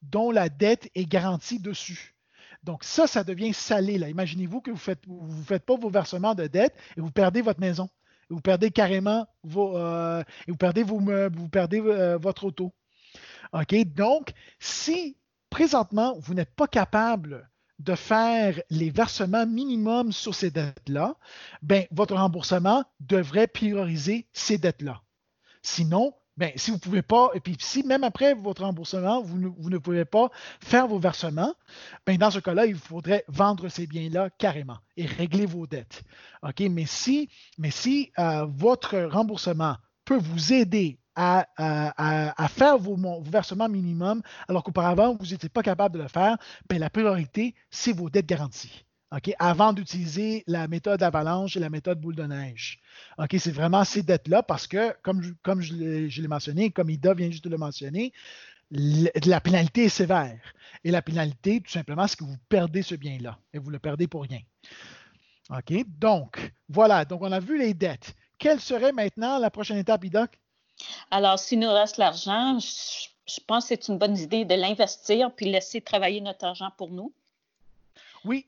dont 0.03 0.29
la 0.29 0.50
dette 0.50 0.88
est 0.93 1.08
garantie 1.08 1.58
dessus. 1.60 2.13
Donc, 2.62 2.84
ça, 2.84 3.08
ça 3.08 3.24
devient 3.24 3.55
salé. 3.55 3.96
Imaginez-vous 3.96 4.62
que 4.62 4.70
vous 4.70 4.77
ne 4.77 4.81
faites, 4.81 5.01
vous 5.08 5.43
faites 5.43 5.65
pas 5.65 5.77
vos 5.77 5.89
versements 5.89 6.36
de 6.36 6.46
dette 6.46 6.75
et 6.96 7.01
vous 7.01 7.10
perdez 7.10 7.41
votre 7.41 7.60
maison. 7.60 7.89
vous 8.29 8.39
perdez 8.39 8.70
carrément 8.70 9.25
vos, 9.41 9.75
euh, 9.79 10.24
vous 10.48 10.58
perdez 10.58 10.84
vos 10.84 11.00
meubles, 11.00 11.39
vous 11.39 11.50
perdez 11.50 11.81
euh, 11.81 12.20
votre 12.20 12.43
auto. 12.43 12.72
OK? 13.53 13.74
Donc, 13.96 14.29
si 14.60 15.17
présentement, 15.50 16.20
vous 16.20 16.36
n'êtes 16.36 16.53
pas 16.53 16.67
capable 16.67 17.50
de 17.82 17.96
faire 17.96 18.62
les 18.70 18.90
versements 18.90 19.48
minimums 19.48 20.12
sur 20.12 20.36
ces 20.36 20.52
dettes-là, 20.52 21.16
ben, 21.62 21.86
votre 21.92 22.16
remboursement 22.16 22.84
devrait 23.00 23.48
prioriser 23.48 24.28
ces 24.34 24.58
dettes-là. 24.58 25.02
Sinon, 25.64 26.14
ben, 26.38 26.52
si 26.56 26.72
vous 26.72 26.78
ne 26.78 26.82
pouvez 26.82 27.02
pas, 27.02 27.32
et 27.34 27.40
puis 27.40 27.56
si 27.60 27.84
même 27.84 28.04
après 28.04 28.34
votre 28.34 28.64
remboursement, 28.64 29.22
vous 29.22 29.38
ne, 29.70 29.78
pouvez 29.78 30.06
pas 30.06 30.30
faire 30.60 30.88
vos 30.88 31.00
versements, 31.00 31.54
ben, 32.06 32.18
dans 32.18 32.32
ce 32.32 32.40
cas-là, 32.40 32.66
il 32.68 32.76
faudrait 32.76 33.26
vendre 33.28 33.68
ces 33.68 33.88
biens-là 33.88 34.30
carrément 34.38 34.78
et 34.96 35.06
régler 35.06 35.46
vos 35.46 35.68
dettes. 35.68 36.04
Mais 36.60 36.86
si, 36.86 37.30
mais 37.58 37.72
si 37.72 38.12
euh, 38.20 38.46
votre 38.46 38.98
remboursement 39.00 39.78
peut 40.06 40.20
vous 40.20 40.54
aider 40.54 41.00
à, 41.15 42.48
faire 42.50 42.77
vos, 42.77 43.22
versements 43.22 43.70
minimum, 43.70 44.22
alors 44.48 44.63
qu'auparavant, 44.63 45.15
vous 45.20 45.27
n'étiez 45.27 45.50
pas 45.50 45.63
capable 45.63 45.98
de 45.98 46.03
le 46.03 46.08
faire, 46.08 46.38
bien, 46.70 46.80
la 46.80 46.89
priorité, 46.89 47.56
c'est 47.70 47.94
vos 47.94 48.10
dettes 48.10 48.27
garanties. 48.27 48.86
avant 49.39 49.74
d'utiliser 49.74 50.44
la 50.48 50.68
méthode 50.68 51.03
avalanche 51.03 51.58
et 51.58 51.60
la 51.60 51.70
méthode 51.70 52.00
boule 52.00 52.15
de 52.15 52.24
neige. 52.24 52.80
c'est 53.38 53.51
vraiment 53.51 53.84
ces 53.84 54.03
dettes-là 54.03 54.44
parce 54.44 54.68
que, 54.68 54.96
comme, 55.01 55.22
je, 55.62 56.22
l'ai 56.22 56.27
mentionné, 56.27 56.72
comme 56.72 56.89
Ida 56.89 57.13
vient 57.13 57.30
juste 57.30 57.44
de 57.44 57.50
le 57.50 57.58
mentionner, 57.58 58.13
la 58.72 59.41
pénalité 59.41 59.86
est 59.86 59.89
sévère. 59.89 60.39
Et 60.84 60.91
la 60.91 61.01
pénalité, 61.01 61.62
tout 61.62 61.72
simplement, 61.72 62.08
c'est 62.08 62.18
que 62.18 62.24
vous 62.24 62.38
perdez 62.50 62.82
ce 62.82 62.96
bien-là 62.96 63.38
et 63.53 63.60
vous 63.60 63.70
le 63.70 63.80
perdez 63.80 64.08
pour 64.08 64.24
rien. 64.24 64.39
OK? 65.50 65.86
Donc, 66.00 66.53
voilà. 66.70 67.06
Donc, 67.06 67.22
on 67.22 67.32
a 67.32 67.39
vu 67.39 67.60
les 67.60 67.74
dettes. 67.74 68.15
Quelle 68.39 68.60
serait 68.60 68.94
maintenant 68.94 69.38
la 69.38 69.51
prochaine 69.51 69.77
étape, 69.77 70.03
Ida? 70.06 70.27
Alors, 71.10 71.40
s'il 71.40 71.60
nous 71.60 71.72
reste 71.72 71.98
l'argent, 71.98 72.60
je, 72.60 73.40
pense 73.48 73.66
que 73.66 73.70
c'est 73.70 73.88
une 73.88 73.98
bonne 73.98 74.18
idée 74.18 74.46
de 74.46 74.56
l'investir 74.56 75.34
puis 75.34 75.46
laisser 75.46 75.82
travailler 75.82 76.22
notre 76.22 76.46
argent 76.46 76.70
pour 76.78 76.90
nous. 76.90 77.14
Oui, 78.26 78.48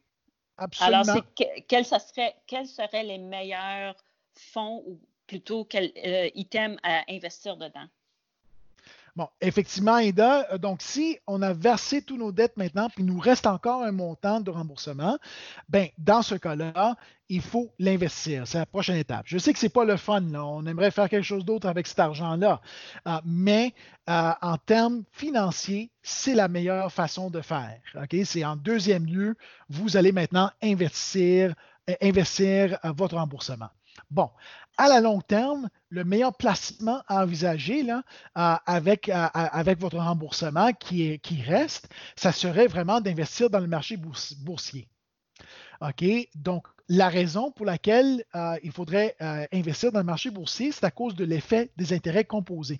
absolument. 0.58 1.04
Alors, 1.04 1.24
quels 1.68 1.86
seraient 1.86 3.04
les 3.04 3.18
meilleurs 3.18 3.96
fonds 4.36 4.84
ou 4.88 5.00
plutôt 5.28 5.66
quels 5.66 5.92
euh, 6.06 6.30
items 6.36 6.78
à 6.84 7.04
investir 7.10 7.58
dedans? 7.58 7.88
Bon, 9.16 9.28
effectivement, 9.42 10.00
Ida, 10.00 10.52
euh, 10.52 10.58
donc 10.58 10.82
si 10.82 11.20
on 11.28 11.44
a 11.44 11.54
versé 11.54 12.02
tous 12.02 12.18
nos 12.18 12.32
dettes 12.32 12.58
maintenant, 12.58 12.90
puis 12.90 13.04
il 13.04 13.06
nous 13.06 13.20
reste 13.20 13.46
encore 13.46 13.84
un 13.84 13.92
montant 13.92 14.42
de 14.42 14.50
remboursement, 14.50 15.20
ben 15.70 15.90
dans 16.00 16.24
ce 16.24 16.34
cas-là, 16.34 16.96
il 17.30 17.42
faut 17.42 17.72
l'investir. 17.78 18.48
C'est 18.48 18.58
la 18.58 18.66
prochaine 18.66 18.96
étape. 18.96 19.26
Je 19.28 19.38
sais 19.38 19.54
que 19.54 19.60
ce 19.60 19.68
n'est 19.68 19.70
pas 19.70 19.86
le 19.86 19.98
fun, 19.98 20.22
là. 20.22 20.44
on 20.44 20.66
aimerait 20.66 20.90
faire 20.90 21.10
quelque 21.10 21.26
chose 21.26 21.46
d'autre 21.46 21.68
avec 21.68 21.86
cet 21.86 22.00
argent-là, 22.00 22.60
euh, 23.08 23.22
mais 23.24 23.76
euh, 24.10 24.32
en 24.42 24.58
termes 24.58 25.04
financiers, 25.12 25.92
c'est 26.02 26.34
la 26.34 26.48
meilleure 26.48 26.92
façon 26.92 27.30
de 27.30 27.42
faire. 27.42 27.80
C'est 28.26 28.44
en 28.44 28.56
deuxième 28.56 29.06
lieu, 29.06 29.36
vous 29.70 29.96
allez 29.96 30.12
maintenant 30.12 30.50
investir, 30.64 31.54
investir 32.02 32.80
votre 32.84 33.16
remboursement. 33.16 33.70
Bon, 34.10 34.30
à 34.78 34.88
la 34.88 35.02
long 35.02 35.22
terme, 35.22 35.70
le 35.90 36.04
meilleur 36.04 36.36
placement 36.36 37.04
à 37.08 37.24
envisager 37.24 37.84
là, 37.84 38.04
euh, 38.38 38.56
avec, 38.66 39.10
euh, 39.10 39.28
avec 39.34 39.80
votre 39.80 39.98
remboursement 39.98 40.74
qui, 40.74 41.04
est, 41.04 41.20
qui 41.20 41.42
reste, 41.42 41.90
ça 42.16 42.32
serait 42.32 42.68
vraiment 42.68 43.02
d'investir 43.02 43.50
dans 43.50 43.60
le 43.60 43.68
marché 43.68 43.98
boursier. 43.98 44.88
OK? 45.82 46.04
Donc, 46.36 46.68
la 46.90 47.10
raison 47.10 47.52
pour 47.52 47.66
laquelle 47.66 48.24
euh, 48.36 48.58
il 48.64 48.72
faudrait 48.72 49.16
investir 49.52 49.92
dans 49.92 50.00
le 50.00 50.06
marché 50.06 50.30
boursier, 50.30 50.72
c'est 50.72 50.86
à 50.86 50.92
cause 50.92 51.16
de 51.16 51.26
l'effet 51.26 51.72
des 51.78 51.94
intérêts 51.94 52.26
composés. 52.26 52.80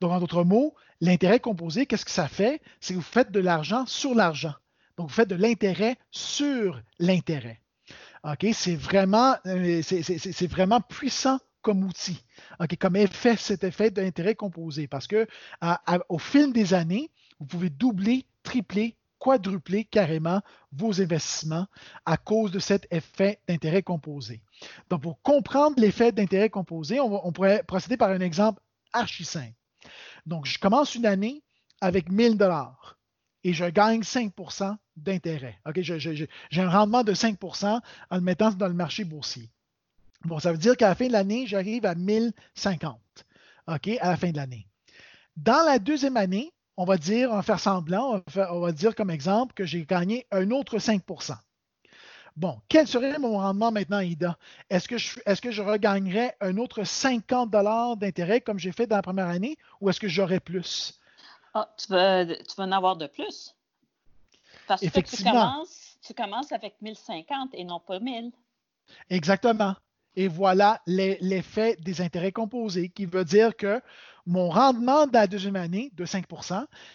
Donc, 0.00 0.12
en 0.12 0.20
d'autres 0.20 0.44
mots, 0.44 0.74
l'intérêt 1.00 1.40
composé, 1.40 1.86
qu'est-ce 1.86 2.04
que 2.04 2.10
ça 2.10 2.28
fait? 2.28 2.60
C'est 2.80 2.94
que 2.94 2.98
vous 2.98 3.04
faites 3.04 3.30
de 3.30 3.40
l'argent 3.40 3.86
sur 3.86 4.14
l'argent. 4.14 4.54
Donc, 4.96 5.08
vous 5.08 5.14
faites 5.14 5.28
de 5.28 5.36
l'intérêt 5.36 5.96
sur 6.10 6.80
l'intérêt. 6.98 7.60
C'est 8.52 8.76
vraiment, 8.76 9.34
euh, 9.46 9.82
vraiment 10.48 10.80
puissant 10.80 11.38
comme 11.60 11.84
outil, 11.84 12.22
comme 12.80 12.96
effet, 12.96 13.36
cet 13.36 13.64
effet 13.64 13.90
d'intérêt 13.90 14.34
composé, 14.34 14.88
parce 14.88 15.06
que 15.06 15.26
au 16.08 16.18
fil 16.18 16.52
des 16.52 16.74
années, 16.74 17.10
vous 17.38 17.46
pouvez 17.46 17.70
doubler, 17.70 18.26
tripler, 18.42 18.96
quadrupler 19.18 19.84
carrément 19.84 20.40
vos 20.72 21.00
investissements 21.00 21.66
à 22.04 22.16
cause 22.16 22.50
de 22.50 22.58
cet 22.58 22.88
effet 22.90 23.38
d'intérêt 23.48 23.82
composé. 23.82 24.42
Donc, 24.90 25.02
pour 25.02 25.22
comprendre 25.22 25.76
l'effet 25.78 26.10
d'intérêt 26.10 26.50
composé, 26.50 26.98
on, 26.98 27.24
on, 27.24 27.32
pourrait 27.32 27.62
procéder 27.62 27.96
par 27.96 28.10
un 28.10 28.20
exemple 28.20 28.60
archi 28.92 29.24
simple. 29.24 29.54
Donc, 30.26 30.46
je 30.46 30.58
commence 30.58 30.96
une 30.96 31.06
année 31.06 31.44
avec 31.80 32.10
1000 32.10 32.36
dollars 32.36 32.98
et 33.44 33.52
je 33.52 33.64
gagne 33.64 34.00
5% 34.00 34.76
d'intérêt. 34.96 35.58
j'ai 35.74 36.60
un 36.60 36.70
rendement 36.70 37.02
de 37.02 37.12
5% 37.14 37.80
en 38.10 38.16
le 38.16 38.22
mettant 38.22 38.50
dans 38.50 38.68
le 38.68 38.74
marché 38.74 39.04
boursier. 39.04 39.50
Bon, 40.24 40.38
ça 40.38 40.52
veut 40.52 40.58
dire 40.58 40.76
qu'à 40.76 40.88
la 40.88 40.94
fin 40.94 41.08
de 41.08 41.12
l'année, 41.12 41.46
j'arrive 41.46 41.84
à 41.86 41.94
1050 41.94 43.00
OK, 43.68 43.88
à 44.00 44.10
la 44.10 44.16
fin 44.16 44.30
de 44.30 44.36
l'année. 44.36 44.66
Dans 45.36 45.64
la 45.64 45.78
deuxième 45.78 46.16
année, 46.16 46.52
on 46.76 46.84
va 46.84 46.96
dire, 46.96 47.30
on 47.30 47.36
va 47.36 47.42
faire 47.42 47.60
semblant, 47.60 48.22
on 48.34 48.60
va, 48.60 48.72
dire 48.72 48.94
comme 48.94 49.10
exemple 49.10 49.54
que 49.54 49.64
j'ai 49.64 49.84
gagné 49.84 50.26
un 50.30 50.50
autre 50.50 50.78
5% 50.78 51.36
Bon, 52.34 52.58
quel 52.68 52.86
serait 52.86 53.18
mon 53.18 53.36
rendement 53.38 53.70
maintenant, 53.70 54.00
Ida? 54.00 54.38
Est-ce 54.70 54.88
que, 54.88 54.96
je, 54.96 55.20
est-ce 55.26 55.42
que 55.42 55.50
je 55.50 55.60
regagnerais 55.60 56.34
un 56.40 56.56
autre 56.56 56.82
50 56.82 57.50
d'intérêt 57.98 58.40
comme 58.40 58.58
j'ai 58.58 58.72
fait 58.72 58.86
dans 58.86 58.96
la 58.96 59.02
première 59.02 59.28
année 59.28 59.58
ou 59.80 59.90
est-ce 59.90 60.00
que 60.00 60.08
j'aurais 60.08 60.40
plus? 60.40 60.98
Ah, 61.54 61.68
tu 61.76 61.88
vas, 61.88 62.24
tu 62.24 62.54
en 62.58 62.72
avoir 62.72 62.96
de 62.96 63.06
plus? 63.06 63.54
Parce 64.66 64.80
que 64.80 65.00
tu 65.00 65.22
commences, 65.22 65.98
tu 66.00 66.14
commences 66.14 66.52
avec 66.52 66.80
1050 66.80 67.50
et 67.52 67.64
non 67.64 67.80
pas 67.80 68.00
1000. 68.00 68.32
Exactement. 69.10 69.74
Et 70.14 70.28
voilà 70.28 70.80
l'effet 70.86 71.76
des 71.80 72.00
intérêts 72.00 72.32
composés, 72.32 72.88
qui 72.90 73.06
veut 73.06 73.24
dire 73.24 73.56
que 73.56 73.80
mon 74.26 74.50
rendement 74.50 75.06
de 75.06 75.12
la 75.14 75.26
deuxième 75.26 75.56
année 75.56 75.90
de 75.94 76.04
5 76.04 76.26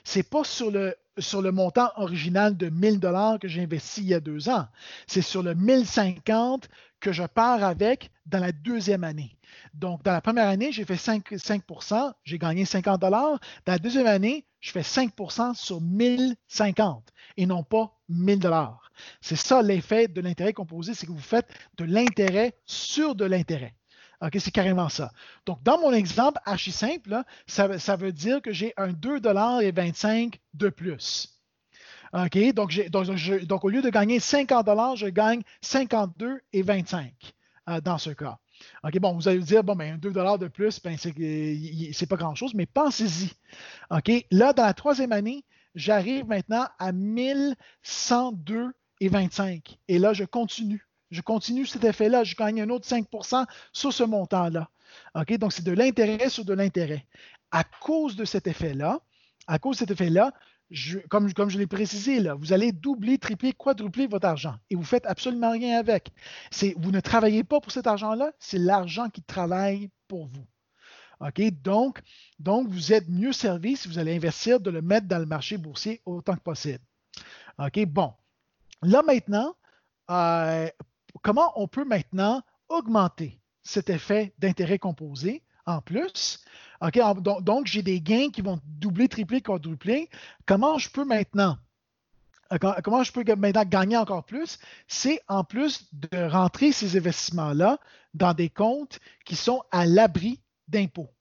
ce 0.03 0.19
n'est 0.19 0.23
pas 0.23 0.43
sur 0.43 0.71
le, 0.71 0.95
sur 1.17 1.41
le 1.41 1.51
montant 1.51 1.91
original 1.95 2.55
de 2.55 2.69
1000 2.69 2.99
dollars 2.99 3.39
que 3.39 3.47
j'ai 3.47 3.61
investi 3.61 4.01
il 4.01 4.07
y 4.07 4.13
a 4.13 4.19
deux 4.19 4.49
ans. 4.49 4.67
C'est 5.07 5.21
sur 5.21 5.43
le 5.43 5.53
1050 5.53 6.69
que 6.99 7.11
je 7.11 7.23
pars 7.23 7.63
avec 7.63 8.11
dans 8.25 8.39
la 8.39 8.51
deuxième 8.51 9.03
année. 9.03 9.37
Donc, 9.73 10.03
dans 10.03 10.11
la 10.11 10.21
première 10.21 10.47
année, 10.47 10.71
j'ai 10.71 10.85
fait 10.85 10.97
5, 10.97 11.23
5 11.37 11.63
j'ai 12.23 12.37
gagné 12.37 12.65
50 12.65 12.99
dollars. 12.99 13.39
Dans 13.65 13.73
la 13.73 13.79
deuxième 13.79 14.07
année, 14.07 14.45
je 14.59 14.71
fais 14.71 14.81
5% 14.81 15.53
sur 15.53 15.81
1050 15.81 17.13
et 17.37 17.45
non 17.45 17.63
pas 17.63 17.95
1000 18.09 18.39
dollars. 18.39 18.91
C'est 19.21 19.35
ça 19.35 19.61
l'effet 19.61 20.07
de 20.07 20.21
l'intérêt 20.21 20.53
composé, 20.53 20.93
c'est 20.93 21.05
que 21.05 21.11
vous 21.11 21.19
faites 21.19 21.47
de 21.77 21.85
l'intérêt 21.85 22.55
sur 22.65 23.15
de 23.15 23.25
l'intérêt. 23.25 23.76
OK, 24.21 24.37
c'est 24.39 24.51
carrément 24.51 24.89
ça. 24.89 25.11
Donc, 25.45 25.61
dans 25.63 25.79
mon 25.79 25.93
exemple 25.93 26.39
archi 26.45 26.71
simple, 26.71 27.21
ça, 27.45 27.67
veut 27.95 28.11
dire 28.11 28.41
que 28.41 28.51
j'ai 28.51 28.73
un 28.77 28.91
2,25 28.91 30.39
de 30.55 30.69
plus. 30.69 31.39
OK, 32.13 32.53
donc, 32.53 32.73
au 33.63 33.69
lieu 33.69 33.81
de 33.81 33.89
gagner 33.89 34.19
50 34.19 34.95
je 34.95 35.07
gagne 35.07 35.41
52,25 35.63 37.11
euh, 37.69 37.81
dans 37.81 37.97
ce 37.97 38.11
cas. 38.11 38.37
OK, 38.83 38.99
bon, 38.99 39.13
vous 39.13 39.27
allez 39.27 39.37
vous 39.37 39.45
dire, 39.45 39.63
bon, 39.63 39.75
ben, 39.75 39.97
2 39.97 40.11
de 40.11 40.47
plus, 40.47 40.81
ben, 40.81 40.97
c'est 40.97 42.07
pas 42.07 42.15
grand-chose, 42.15 42.55
mais 42.55 42.65
pensez-y. 42.65 43.29
OK, 43.91 44.25
là, 44.31 44.53
dans 44.53 44.65
la 44.65 44.73
troisième 44.73 45.11
année, 45.11 45.45
j'arrive 45.75 46.25
maintenant 46.25 46.67
à 46.79 46.91
1102,25. 46.91 49.77
Et 49.87 49.99
là, 49.99 50.13
je 50.13 50.23
continue. 50.23 50.86
Je 51.11 51.21
continue 51.21 51.65
cet 51.65 51.83
effet-là. 51.83 52.23
Je 52.23 52.35
gagne 52.35 52.61
un 52.61 52.69
autre 52.69 52.87
5% 52.87 53.45
sur 53.71 53.93
ce 53.93 54.03
montant-là. 54.03 54.69
Donc, 55.39 55.53
c'est 55.53 55.63
de 55.63 55.71
l'intérêt 55.71 56.29
sur 56.29 56.45
de 56.45 56.53
l'intérêt. 56.53 57.05
À 57.51 57.63
cause 57.63 58.15
de 58.15 58.25
cet 58.25 58.47
effet-là, 58.47 58.99
à 59.47 59.59
cause 59.59 59.77
de 59.77 59.79
cet 59.79 59.91
effet-là, 59.91 60.33
comme, 61.09 61.31
comme, 61.33 61.49
je 61.49 61.57
l'ai 61.57 61.67
précisé, 61.67 62.19
là, 62.19 62.33
vous 62.33 62.51
allez 62.51 62.73
doubler, 62.73 63.17
tripler, 63.17 63.53
quadrupler 63.53 64.07
votre 64.07 64.27
argent 64.27 64.55
et 64.69 64.75
vous 64.75 64.81
ne 64.81 64.87
faites 64.87 65.05
absolument 65.05 65.51
rien 65.51 65.79
avec. 65.79 66.11
Vous 66.77 66.91
ne 66.91 66.99
travaillez 66.99 67.43
pas 67.43 67.61
pour 67.61 67.71
cet 67.71 67.87
argent-là, 67.87 68.31
c'est 68.39 68.57
l'argent 68.57 69.09
qui 69.09 69.21
travaille 69.21 69.89
pour 70.07 70.27
vous. 70.27 70.45
OK? 71.21 71.41
Donc, 71.63 72.01
donc, 72.39 72.67
vous 72.67 72.93
êtes 72.93 73.07
mieux 73.07 73.31
servi 73.31 73.77
si 73.77 73.87
vous 73.87 73.97
allez 73.97 74.15
investir 74.15 74.59
de 74.59 74.69
le 74.69 74.81
mettre 74.81 75.07
dans 75.07 75.19
le 75.19 75.25
marché 75.25 75.57
boursier 75.57 76.01
autant 76.05 76.35
que 76.35 76.41
possible. 76.41 76.83
OK? 77.59 77.85
Bon. 77.85 78.13
Là 78.83 79.01
maintenant, 79.01 79.55
euh, 80.11 80.69
comment 81.27 81.51
on 81.61 81.67
peut 81.67 81.83
maintenant 81.83 82.41
augmenter 82.69 83.41
cet 83.61 83.89
effet 83.89 84.33
d'intérêt 84.39 84.79
composé 84.79 85.43
en 85.65 85.81
plus? 85.81 86.39
OK? 86.79 86.97
Donc, 87.41 87.67
j'ai 87.67 87.83
des 87.83 87.99
gains 87.99 88.29
qui 88.31 88.41
vont 88.41 88.61
doubler, 88.63 89.09
tripler, 89.09 89.41
quadrupler. 89.41 90.09
Comment 90.45 90.77
je 90.77 90.89
peux 90.89 91.03
maintenant 91.03 91.57
euh, 92.53 92.57
comment 92.81 93.03
je 93.03 93.11
peux 93.11 93.25
maintenant 93.35 93.65
gagner 93.65 93.97
encore 93.97 94.23
plus, 94.23 94.57
c'est 94.87 95.19
en 95.27 95.43
plus 95.43 95.89
de 95.91 96.29
rentrer 96.29 96.71
ces 96.71 96.95
investissements-là 96.95 97.77
dans 98.13 98.33
des 98.33 98.49
comptes 98.49 99.01
qui 99.25 99.35
sont 99.35 99.61
à 99.69 99.85
l'abri 99.85 100.39
d'impôts, 100.69 101.11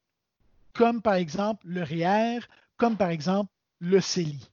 comme 0.72 1.02
par 1.02 1.14
exemple 1.14 1.66
le 1.66 1.82
REER, 1.82 2.46
comme 2.76 2.96
par 2.96 3.10
exemple 3.10 3.50
le 3.80 4.00
CELI. 4.00 4.48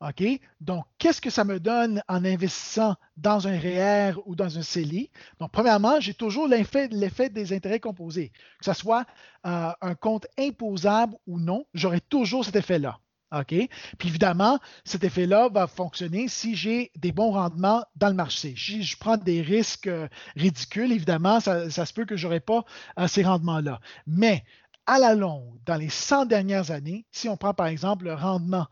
OK? 0.00 0.24
Donc, 0.60 0.84
qu'est-ce 0.98 1.20
que 1.20 1.30
ça 1.30 1.44
me 1.44 1.60
donne 1.60 2.02
en 2.08 2.24
investissant 2.24 2.96
dans 3.16 3.46
un 3.46 3.58
REER 3.58 4.14
ou 4.24 4.34
dans 4.34 4.58
un 4.58 4.62
CELI? 4.62 5.10
Donc, 5.38 5.52
premièrement, 5.52 6.00
j'ai 6.00 6.14
toujours 6.14 6.48
l'effet, 6.48 6.88
des 6.88 7.52
intérêts 7.52 7.80
composés. 7.80 8.32
Que 8.58 8.64
ce 8.64 8.72
soit 8.72 9.04
euh, 9.46 9.72
un 9.80 9.94
compte 9.94 10.26
imposable 10.38 11.16
ou 11.26 11.38
non, 11.38 11.66
j'aurai 11.74 12.00
toujours 12.00 12.44
cet 12.44 12.56
effet-là. 12.56 12.98
OK? 13.32 13.54
Puis 13.98 14.08
évidemment, 14.08 14.58
cet 14.84 15.04
effet-là 15.04 15.48
va 15.50 15.66
fonctionner 15.66 16.26
si 16.26 16.56
j'ai 16.56 16.90
des 16.96 17.12
bons 17.12 17.30
rendements 17.30 17.84
dans 17.94 18.08
le 18.08 18.14
marché. 18.14 18.54
Si 18.56 18.82
je 18.82 18.98
prends 18.98 19.16
des 19.16 19.40
risques 19.40 19.86
euh, 19.86 20.08
ridicules, 20.34 20.92
évidemment, 20.92 21.38
ça, 21.38 21.70
se 21.70 21.92
peut 21.92 22.04
que 22.04 22.16
je 22.16 22.26
n'aurai 22.26 22.40
pas 22.40 22.64
euh, 22.98 23.06
ces 23.06 23.22
rendements-là. 23.22 23.80
Mais 24.06 24.44
à 24.86 24.98
la 24.98 25.14
longue, 25.14 25.58
dans 25.64 25.76
les 25.76 25.90
100 25.90 26.26
dernières 26.26 26.72
années, 26.72 27.06
si 27.12 27.28
on 27.28 27.36
prend 27.36 27.54
par 27.54 27.68
exemple 27.68 28.06
le 28.06 28.14
rendement, 28.14 28.66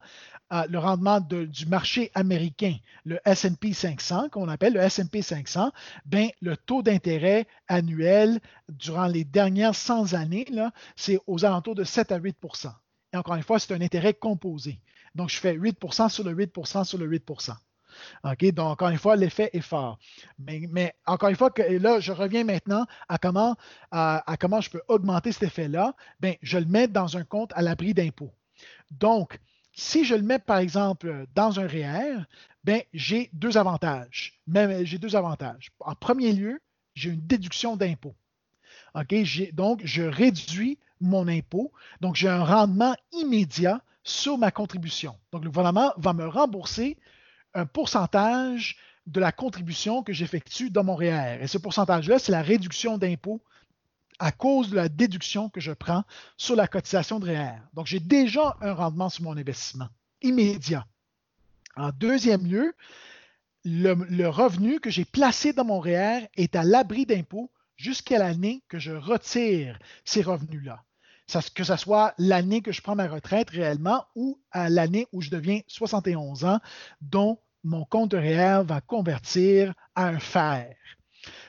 le 0.51 0.79
rendement 0.79 1.21
du 1.21 1.67
marché 1.67 2.11
américain, 2.15 2.75
le 3.05 3.19
S&P 3.25 3.73
500, 3.73 4.31
qu'on 4.31 4.49
appelle 4.49 4.75
le 4.75 4.81
S&P 4.81 5.23
500, 5.23 5.73
ben, 6.07 6.31
le 6.41 6.57
taux 6.57 6.83
d'intérêt 6.83 7.47
annuel 7.69 8.41
durant 8.69 9.07
les 9.07 9.25
dernières 9.25 9.75
100 9.75 10.15
années, 10.15 10.47
c'est 10.97 11.19
aux 11.27 11.45
alentours 11.45 11.75
de 11.75 11.85
7 11.85 12.13
à 12.13 12.19
8% 12.19 12.73
et 13.13 13.17
encore 13.17 13.35
une 13.35 13.43
fois, 13.43 13.59
c'est 13.59 13.75
un 13.75 13.81
intérêt 13.81 14.15
composé. 14.15 14.81
Donc, 15.15 15.31
je 15.31 15.39
fais 15.39 15.57
8% 15.57 16.09
sur 16.09 16.25
le 16.25 16.35
8% 16.35 16.85
sur 16.85 16.99
le 16.99 17.09
8% 17.09 17.55
OK? 18.25 18.53
Donc, 18.53 18.71
encore 18.71 18.91
une 18.91 18.99
fois, 18.99 19.17
l'effet 19.17 19.51
est 19.53 19.61
fort. 19.61 19.99
Mais, 20.39 20.95
encore 21.07 21.31
une 21.31 21.37
fois, 21.37 21.51
là, 21.57 22.01
je 22.01 22.13
reviens 22.13 22.45
maintenant 22.45 22.87
à 23.09 23.19
comment, 23.19 23.57
comment 24.39 24.61
je 24.61 24.71
peux 24.71 24.83
augmenter 24.89 25.33
cet 25.33 25.45
effet-là. 25.45 25.95
Bien, 26.21 26.35
je 26.43 26.59
le 26.59 26.67
mets 26.67 26.89
dans 26.89 27.17
un 27.17 27.25
compte 27.25 27.53
à 27.55 27.63
l'abri 27.63 27.95
d'impôt. 27.95 28.31
Donc, 28.91 29.41
si 29.79 30.05
je 30.05 30.17
le 30.17 30.23
mets, 30.23 30.41
par 30.41 30.59
exemple, 30.59 31.27
dans 31.37 31.61
un 31.61 31.67
REER, 31.69 32.25
bien, 32.65 32.81
j'ai 32.93 33.31
deux 33.33 33.57
avantages. 33.57 34.41
J'ai 34.83 34.99
deux 34.99 35.15
avantages. 35.15 35.71
En 35.79 35.95
premier 35.95 36.33
lieu, 36.33 36.61
j'ai 36.95 37.11
une 37.11 37.25
déduction 37.25 37.77
d'impôt. 37.77 38.17
Donc, 39.53 39.81
je 39.85 40.03
réduis 40.03 40.79
mon 41.01 41.29
impôt. 41.29 41.71
Donc, 42.01 42.17
j'ai 42.17 42.29
un 42.29 42.43
rendement 42.43 42.97
immédiat 43.13 43.81
sur 44.03 44.37
ma 44.37 44.51
contribution. 44.51 45.17
Donc, 45.31 45.45
le 45.45 45.51
gouvernement 45.51 45.93
va 45.97 46.13
me 46.13 46.27
rembourser 46.27 46.99
un 47.55 47.65
pourcentage 47.65 48.79
de 49.07 49.21
la 49.21 49.31
contribution 49.31 50.03
que 50.03 50.13
j'effectue 50.13 50.71
dans 50.71 50.83
mon 50.83 50.97
REER. 50.97 51.39
Et 51.41 51.47
ce 51.47 51.57
pourcentage-là, 51.57 52.19
c'est 52.19 52.33
la 52.33 52.43
réduction 52.43 52.99
d'impôt 52.99 53.41
à 54.19 54.33
cause 54.33 54.71
de 54.71 54.77
la 54.77 54.89
déduction 54.89 55.49
que 55.49 55.61
je 55.61 55.73
prends 55.73 56.05
sur 56.37 56.57
la 56.57 56.67
cotisation 56.67 57.21
de 57.21 57.27
REER. 57.27 57.61
Donc, 57.75 57.87
j'ai 57.87 58.01
déjà 58.01 58.57
un 58.61 58.73
rendement 58.73 59.09
sur 59.09 59.25
mon 59.25 59.37
investissement 59.37 59.89
immédiat. 60.23 60.87
En 61.77 61.91
deuxième 61.91 62.47
lieu, 62.47 62.75
le, 63.65 64.29
revenu 64.29 64.81
que 64.81 64.91
j'ai 64.91 65.05
placé 65.05 65.53
dans 65.53 65.65
mon 65.65 65.81
REER 65.81 66.29
est 66.37 66.57
à 66.57 66.65
l'abri 66.65 67.07
d'impôt 67.07 67.51
jusqu'à 67.77 68.19
l'année 68.19 68.63
que 68.69 68.79
je 68.79 68.93
retire 68.93 69.79
ces 70.05 70.23
revenus-là 70.23 70.83
que 71.55 71.65
ce 71.65 71.77
soit 71.77 72.15
l'année 72.19 72.63
que 72.63 72.73
je 72.73 72.81
prends 72.81 72.95
ma 72.95 73.07
retraite 73.07 73.51
réellement 73.51 74.07
ou 74.15 74.41
à 74.51 74.71
l'année 74.71 75.07
où 75.13 75.21
je 75.21 75.31
deviens 75.31 75.61
71 75.67 76.45
ans, 76.45 76.61
dont 77.01 77.39
mon 77.65 77.85
compte 77.85 78.15
réel 78.15 78.65
va 78.65 78.81
convertir 78.81 79.75
à 79.95 80.07
un 80.07 80.19
fer. 80.19 80.75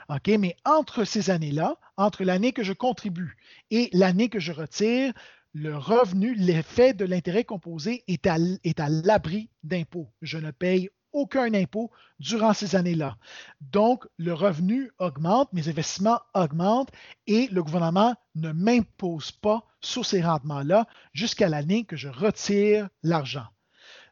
OK, 0.09 0.27
mais 0.39 0.57
entre 0.65 1.05
ces 1.05 1.29
années-là, 1.29 1.77
entre 1.99 2.23
l'année 2.23 2.53
que 2.53 2.63
je 2.63 2.73
contribue 2.73 3.37
et 3.69 3.89
l'année 3.93 4.29
que 4.29 4.39
je 4.39 4.53
retire, 4.53 5.13
le 5.53 5.77
revenu, 5.77 6.33
l'effet 6.33 6.93
de 6.93 7.05
l'intérêt 7.05 7.43
composé 7.43 8.03
est 8.07 8.25
à, 8.25 8.89
l'abri 8.89 9.49
d'impôt. 9.63 10.07
Je 10.21 10.37
ne 10.37 10.51
paye 10.51 10.89
aucun 11.11 11.53
impôt 11.53 11.91
durant 12.19 12.53
ces 12.53 12.75
années-là. 12.75 13.17
Donc, 13.59 14.07
le 14.17 14.33
revenu 14.33 14.91
augmente, 14.99 15.51
mes 15.51 15.67
investissements 15.67 16.21
augmentent 16.33 16.91
et 17.27 17.47
le 17.47 17.63
gouvernement 17.63 18.15
ne 18.35 18.51
m'impose 18.51 19.31
pas 19.31 19.65
sur 19.81 20.05
ces 20.05 20.21
rendements-là 20.21 20.87
jusqu'à 21.13 21.49
l'année 21.49 21.83
que 21.83 21.97
je 21.97 22.07
retire 22.07 22.87
l'argent. 23.03 23.47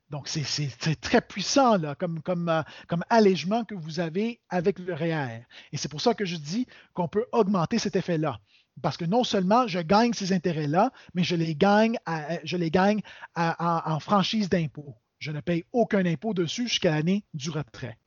Donc, 0.09 0.27
c'est 0.29 1.01
très 1.01 1.21
puissant 1.21 1.83
euh, 1.83 1.93
comme 1.95 3.03
allègement 3.09 3.65
que 3.65 3.75
vous 3.75 3.99
avez 3.99 4.39
avec 4.49 4.79
le 4.79 4.93
REER. 4.93 5.45
Et 5.71 5.77
c'est 5.77 5.89
pour 5.89 6.01
ça 6.01 6.13
que 6.13 6.25
je 6.25 6.37
dis 6.37 6.65
qu'on 6.93 7.07
peut 7.07 7.25
augmenter 7.31 7.77
cet 7.77 7.95
effet-là. 7.95 8.39
Parce 8.81 8.95
que 8.95 9.05
non 9.05 9.23
seulement 9.23 9.67
je 9.67 9.79
gagne 9.79 10.13
ces 10.13 10.33
intérêts-là, 10.33 10.91
mais 11.13 11.23
je 11.23 11.35
les 11.35 11.55
gagne, 11.55 11.97
je 12.43 12.57
les 12.57 12.69
gagne 12.69 13.01
en 13.35 13.99
franchise 13.99 14.49
d'impôt. 14.49 14.95
Je 15.19 15.31
ne 15.31 15.41
paye 15.41 15.65
aucun 15.73 16.05
impôt 16.05 16.33
dessus 16.33 16.67
jusqu'à 16.67 16.91
l'année 16.91 17.25
du 17.33 17.49
retrait. 17.49 17.97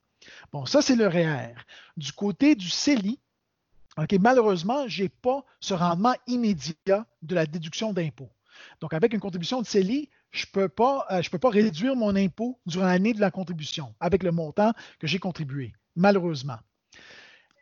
Bon, 0.53 0.67
ça, 0.67 0.83
c'est 0.83 0.97
le 0.97 1.09
REER. 1.09 1.55
Du 1.97 2.13
côté 2.13 2.55
du 2.55 2.69
CELI, 2.69 3.19
malheureusement, 4.21 4.87
je 4.89 5.03
n'ai 5.03 5.09
pas 5.09 5.45
ce 5.61 5.75
rendement 5.75 6.15
immédiat 6.27 7.07
de 7.23 7.35
la 7.35 7.47
déduction 7.47 7.93
d'impôt. 7.93 8.31
Donc, 8.81 8.95
avec 8.95 9.13
une 9.13 9.21
contribution 9.21 9.61
de 9.61 9.67
CELI, 9.67 10.09
je 10.31 10.47
ne 10.47 10.51
peux, 10.53 10.69
pas, 10.69 11.07
euh, 11.11 11.23
peux 11.31 11.39
pas 11.39 11.51
réduire 11.51 11.97
mon 11.97 12.15
impôt 12.17 12.61
durant 12.67 12.87
l'année 12.87 13.15
de 13.15 13.21
la 13.21 13.31
contribution 13.31 13.95
avec 14.01 14.23
le 14.23 14.33
montant 14.33 14.73
que 14.99 15.07
j'ai 15.07 15.19
contribué, 15.19 15.73
malheureusement. 15.97 16.59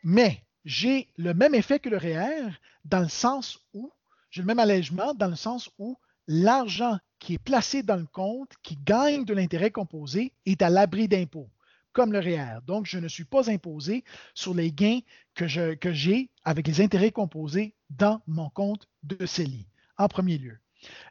Mais 0.04 0.44
j'ai 0.64 1.08
le 1.16 1.34
même 1.34 1.54
effet 1.54 1.78
que 1.78 1.88
le 1.88 1.96
REER 1.96 2.50
dans 2.84 3.00
le 3.00 3.08
sens 3.08 3.58
où, 3.72 3.90
j'ai 4.30 4.42
le 4.42 4.46
même 4.46 4.58
allègement 4.58 5.14
dans 5.14 5.28
le 5.28 5.36
sens 5.36 5.70
où 5.78 5.98
l'argent 6.26 6.98
qui 7.18 7.34
est 7.34 7.38
placé 7.38 7.82
dans 7.82 7.96
le 7.96 8.06
compte, 8.06 8.52
qui 8.62 8.76
gagne 8.76 9.24
de 9.24 9.34
l'intérêt 9.34 9.70
composé, 9.70 10.32
est 10.46 10.62
à 10.62 10.70
l'abri 10.70 11.08
d'impôt, 11.08 11.48
comme 11.92 12.12
le 12.12 12.20
REER. 12.20 12.60
Donc, 12.66 12.86
je 12.86 12.98
ne 12.98 13.08
suis 13.08 13.24
pas 13.24 13.50
imposé 13.50 14.04
sur 14.34 14.54
les 14.54 14.70
gains 14.70 15.00
que, 15.34 15.46
j'ai 15.46 16.30
avec 16.44 16.66
les 16.66 16.80
intérêts 16.80 17.10
composés 17.10 17.74
dans 17.90 18.20
mon 18.26 18.50
compte 18.50 18.88
de 19.02 19.26
CELI, 19.26 19.66
en 19.96 20.08
premier 20.08 20.38
lieu. 20.38 20.58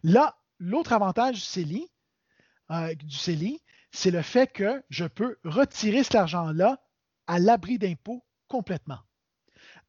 Là, 0.03 0.37
l'autre 0.59 0.93
avantage 0.93 1.35
du 1.35 1.41
CELI, 1.41 1.87
euh, 2.71 2.93
du 2.95 3.15
CELI, 3.15 3.61
c'est 3.91 4.11
le 4.11 4.21
fait 4.21 4.47
que 4.47 4.83
je 4.89 5.05
peux 5.05 5.37
retirer 5.43 6.03
cet 6.03 6.15
argent-là 6.15 6.79
à 7.27 7.39
l'abri 7.39 7.77
d'impôt 7.77 8.23
complètement. 8.47 8.99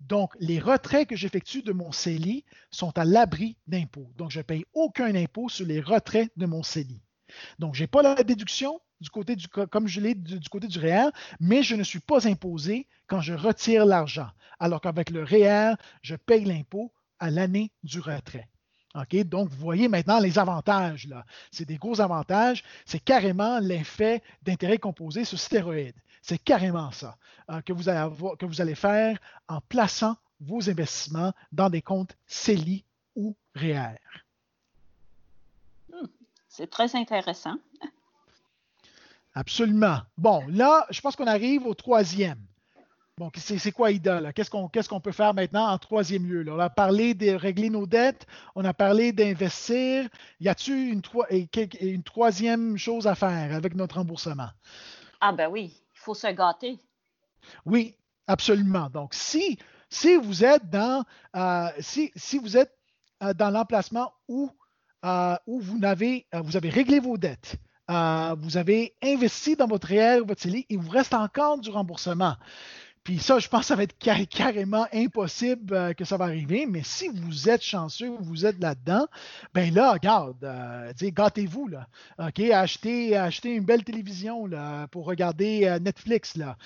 Donc, 0.01 0.35
les 0.39 0.61
retraits 0.61 1.09
que 1.09 1.17
j'effectue 1.17 1.63
de 1.63 1.73
mon 1.73 1.91
CELI 1.91 2.45
sont 2.71 2.97
à 2.99 3.05
l'abri 3.05 3.57
d'impôt. 3.67 4.13
Donc, 4.17 4.31
je 4.31 4.39
ne 4.39 4.45
paye 4.45 4.65
aucun 4.73 5.15
impôt 5.15 5.49
sur 5.49 5.67
les 5.67 5.81
retraits 5.81 6.31
de 6.37 6.47
mon 6.47 6.63
CELI. 6.63 7.03
Donc, 7.59 7.75
je 7.75 7.83
n'ai 7.83 7.87
pas 7.89 8.03
la 8.03 8.23
déduction 8.23 8.81
du 9.01 9.11
côté 9.11 9.37
du, 9.37 9.49
comme 9.49 9.87
je 9.87 10.01
l'ai 10.01 10.15
du, 10.15 10.41
côté 10.49 10.67
du 10.67 10.79
REER, 10.79 11.11
mais 11.41 11.63
je 11.63 11.75
ne 11.75 11.83
suis 11.83 12.01
pas 12.01 12.27
imposé 12.29 12.89
quand 13.07 13.21
je 13.21 13.35
retire 13.35 13.87
l'argent. 13.87 14.29
Alors 14.61 14.81
qu'avec 14.81 15.11
le 15.11 15.23
REER, 15.23 15.75
je 16.03 16.17
paye 16.17 16.45
l'impôt 16.45 16.93
à 17.19 17.31
l'année 17.31 17.73
du 17.83 18.01
retrait. 18.01 18.49
OK? 18.95 19.17
Donc, 19.25 19.49
vous 19.49 19.57
voyez 19.57 19.89
maintenant 19.89 20.19
les 20.19 20.39
avantages. 20.39 21.07
là. 21.07 21.25
C'est 21.51 21.67
des 21.67 21.77
gros 21.77 22.01
avantages. 22.01 22.65
C'est 22.87 23.01
carrément 23.01 23.59
l'effet 23.59 24.23
d'intérêt 24.43 24.79
composé 24.79 25.25
sur 25.25 25.39
stéroïdes. 25.39 25.97
C'est 26.23 26.39
carrément 26.39 26.91
ça 26.91 27.17
euh, 27.51 27.61
que, 27.63 27.73
vous 27.73 27.89
allez 27.89 28.09
que 28.39 28.47
vous 28.47 28.61
allez 28.61 28.75
faire 28.75 29.19
en 29.49 29.61
plaçant 29.61 30.17
vos 30.41 30.69
investissements 30.69 31.33
dans 31.53 31.71
des 31.71 31.83
comptes 31.83 32.17
CELI 32.27 32.85
ou 33.17 33.37
REER. 33.55 33.99
Hmm, 35.91 36.07
c'est 36.49 36.71
très 36.71 36.95
intéressant. 36.97 37.57
Absolument. 39.35 40.01
Bon, 40.17 40.45
là, 40.49 40.87
je 40.91 41.01
pense 41.01 41.15
qu'on 41.15 41.27
arrive 41.27 41.67
au 41.67 41.75
troisième. 41.75 42.48
Bon, 43.19 43.33
c'est 43.35 43.73
quoi 43.73 43.91
IDA? 43.91 44.33
Qu'est-ce 44.33 44.89
qu'on 44.89 45.01
peut 45.01 45.11
faire 45.11 45.35
maintenant 45.35 45.67
en 45.67 45.79
troisième 45.79 46.25
lieu? 46.25 46.45
On 46.53 46.59
a 46.61 46.71
parlé 46.71 47.15
de 47.15 47.31
régler 47.33 47.69
nos 47.69 47.85
dettes, 47.85 48.29
on 48.55 48.65
a 48.65 48.73
parlé 48.73 49.11
d'investir. 49.11 50.09
Y 50.39 50.49
a-t-il 50.49 50.93
une, 50.93 51.03
une, 51.81 52.03
troisième 52.05 52.79
chose 52.79 53.09
à 53.09 53.17
faire 53.17 53.57
avec 53.57 53.75
notre 53.75 53.97
remboursement? 53.97 54.51
Ah 55.21 55.33
ben 55.33 55.51
oui, 55.51 55.75
faut 55.95 56.15
se 56.15 56.29
gâter. 56.29 56.79
Oui, 57.67 57.97
absolument. 58.29 58.89
Donc, 58.89 59.15
si, 59.15 59.59
si 59.91 60.15
vous 60.15 60.45
êtes 60.45 60.71
dans, 60.71 61.05
euh, 61.35 61.71
si, 61.81 62.13
si, 62.15 62.39
vous 62.39 62.57
êtes 62.57 62.73
dans 63.35 63.51
l'emplacement 63.51 64.13
où, 64.29 64.49
où 65.49 65.61
vous, 65.61 65.79
avez, 65.83 66.25
vous 66.33 66.57
avez 66.57 66.71
réglé 66.71 67.01
vos 67.01 67.19
dettes. 67.19 67.57
vous 67.89 68.57
avez 68.57 68.95
investi 69.03 69.57
dans 69.57 69.67
votre 69.67 69.89
réel, 69.89 70.23
votre 70.23 70.41
CELI, 70.41 70.67
il 70.69 70.79
vous 70.79 70.91
reste 70.91 71.15
encore 71.15 71.59
du 71.59 71.71
remboursement. 71.71 72.37
Puis 73.09 73.21
ça, 73.21 73.39
je 73.39 73.49
pense 73.49 73.61
que 73.61 73.67
ça 73.69 73.75
va 73.75 73.85
être 73.85 73.97
carrément 74.29 74.87
impossible 74.93 75.73
euh, 75.73 75.95
que 75.95 76.05
ça 76.05 76.19
va 76.19 76.27
arriver. 76.27 76.67
Mais 76.67 76.83
si 76.85 77.09
vous 77.09 77.49
êtes 77.49 77.63
chanceux, 77.63 78.15
vous 78.21 78.45
êtes 78.45 78.61
là-dedans, 78.61 79.07
ben 79.55 79.73
là, 79.73 79.95
regarde, 79.95 80.45
euh, 80.45 80.93
gâtez-vous. 81.01 81.69
Là. 81.69 81.87
OK? 82.19 82.39
Achetez, 82.39 83.17
achetez 83.17 83.55
une 83.55 83.65
belle 83.65 83.83
télévision 83.83 84.45
là, 84.45 84.89
pour 84.89 85.07
regarder 85.07 85.65
euh, 85.65 85.79
Netflix. 85.79 86.37
Là. 86.37 86.59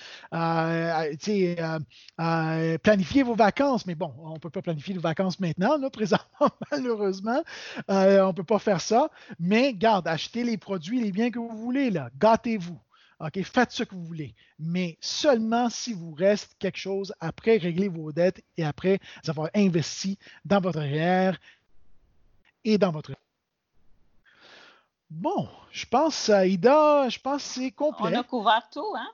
planifiez 2.83 3.23
vos 3.23 3.35
vacances. 3.35 3.85
Mais 3.85 3.95
bon, 3.95 4.13
on 4.19 4.33
ne 4.33 4.39
peut 4.39 4.49
pas 4.49 4.61
planifier 4.61 4.95
nos 4.95 4.99
vacances 4.99 5.39
maintenant, 5.39 5.77
là, 5.77 5.89
présentement, 5.93 6.49
malheureusement. 6.69 7.41
on 7.87 8.27
ne 8.27 8.31
peut 8.33 8.43
pas 8.43 8.59
faire 8.59 8.81
ça. 8.81 9.09
Mais 9.39 9.73
garde, 9.73 10.09
achetez 10.09 10.43
les 10.43 10.57
produits, 10.57 10.99
les 10.99 11.13
biens 11.13 11.31
que 11.31 11.39
vous 11.39 11.55
voulez. 11.55 11.89
Là. 11.89 12.09
Gâtez-vous. 12.19 12.77
OK, 13.19 13.41
faites 13.43 13.71
ce 13.71 13.83
que 13.83 13.95
vous 13.95 14.05
voulez, 14.05 14.35
mais 14.59 14.97
seulement 15.01 15.69
si 15.69 15.93
vous 15.93 16.13
reste 16.13 16.55
quelque 16.59 16.77
chose 16.77 17.13
après 17.19 17.57
régler 17.57 17.87
vos 17.87 18.11
dettes 18.11 18.43
et 18.57 18.63
après 18.63 18.99
avoir 19.27 19.49
investi 19.55 20.17
dans 20.45 20.59
votre 20.59 20.79
REER 20.79 21.33
et 22.63 22.77
dans 22.77 22.91
votre. 22.91 23.11
Bon, 25.09 25.47
je 25.71 25.85
pense, 25.85 26.29
Aïda, 26.29 27.07
je 27.09 27.19
pense 27.19 27.43
que 27.43 27.49
c'est 27.49 27.71
complet. 27.71 28.17
On 28.17 28.19
a 28.19 28.23
couvert 28.23 28.67
tout, 28.71 28.93
hein? 28.95 29.11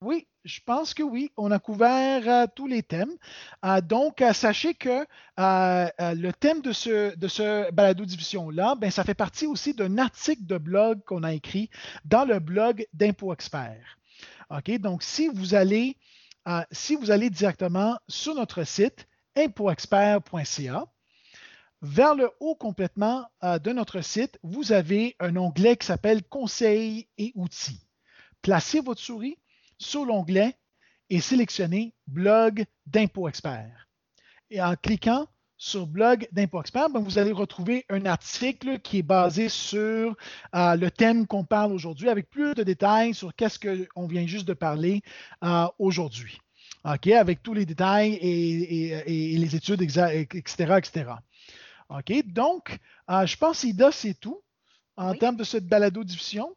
Oui, 0.00 0.26
je 0.44 0.60
pense 0.64 0.94
que 0.94 1.02
oui. 1.02 1.30
On 1.36 1.50
a 1.50 1.58
couvert 1.58 2.28
euh, 2.28 2.46
tous 2.54 2.66
les 2.66 2.82
thèmes. 2.82 3.12
Euh, 3.64 3.80
donc, 3.80 4.20
euh, 4.22 4.32
sachez 4.32 4.74
que 4.74 5.06
le 5.38 6.30
thème 6.32 6.60
de 6.60 6.72
ce, 6.72 7.16
de 7.16 7.28
ce 7.28 7.70
balado-diffusion-là, 7.72 8.74
ben, 8.76 8.90
ça 8.90 9.04
fait 9.04 9.14
partie 9.14 9.46
aussi 9.46 9.74
d'un 9.74 9.98
article 9.98 10.46
de 10.46 10.58
blog 10.58 11.00
qu'on 11.04 11.22
a 11.22 11.32
écrit 11.32 11.70
dans 12.04 12.24
le 12.24 12.38
blog 12.38 12.86
d'Impôt 12.92 13.32
Expert. 13.32 13.98
OK? 14.50 14.70
Donc, 14.78 15.02
si 15.02 15.28
vous 15.28 15.54
allez, 15.54 15.96
si 16.70 16.96
vous 16.96 17.10
allez 17.10 17.30
directement 17.30 17.98
sur 18.08 18.34
notre 18.34 18.64
site 18.64 19.06
impoexpert.ca, 19.36 20.84
vers 21.84 22.14
le 22.14 22.30
haut 22.38 22.54
complètement 22.54 23.26
de 23.42 23.72
notre 23.72 24.02
site, 24.02 24.38
vous 24.42 24.72
avez 24.72 25.16
un 25.18 25.36
onglet 25.36 25.76
qui 25.76 25.86
s'appelle 25.86 26.22
Conseils 26.22 27.08
et 27.18 27.32
outils. 27.34 27.80
Placez 28.42 28.80
votre 28.80 29.00
souris 29.00 29.38
sur 29.82 30.04
l'onglet 30.04 30.56
et 31.10 31.20
sélectionnez 31.20 31.94
Blog 32.06 32.64
d'Impôt 32.86 33.28
Expert. 33.28 33.88
Et 34.50 34.62
en 34.62 34.76
cliquant 34.76 35.26
sur 35.56 35.86
Blog 35.86 36.26
d'Impôt 36.32 36.60
Expert, 36.60 36.90
ben, 36.90 37.00
vous 37.00 37.18
allez 37.18 37.32
retrouver 37.32 37.84
un 37.88 38.06
article 38.06 38.80
qui 38.80 38.98
est 38.98 39.02
basé 39.02 39.48
sur 39.48 40.16
euh, 40.54 40.76
le 40.76 40.90
thème 40.90 41.26
qu'on 41.26 41.44
parle 41.44 41.72
aujourd'hui, 41.72 42.08
avec 42.08 42.28
plus 42.28 42.54
de 42.54 42.62
détails 42.62 43.14
sur 43.14 43.34
qu'est-ce 43.34 43.58
qu'on 43.58 44.06
vient 44.06 44.26
juste 44.26 44.46
de 44.46 44.54
parler 44.54 45.02
euh, 45.44 45.66
aujourd'hui. 45.78 46.38
OK, 46.84 47.06
avec 47.08 47.42
tous 47.42 47.54
les 47.54 47.64
détails 47.64 48.14
et, 48.14 49.38
les 49.38 49.56
études, 49.56 49.82
etc., 49.82 50.26
etc. 50.50 51.12
OK, 51.90 52.26
donc, 52.26 52.78
euh, 53.10 53.24
je 53.26 53.36
pense, 53.36 53.62
Ida, 53.62 53.92
c'est 53.92 54.14
tout 54.14 54.42
en 54.96 55.14
termes 55.14 55.36
de 55.36 55.44
cette 55.44 55.66
balado-diffusion. 55.66 56.56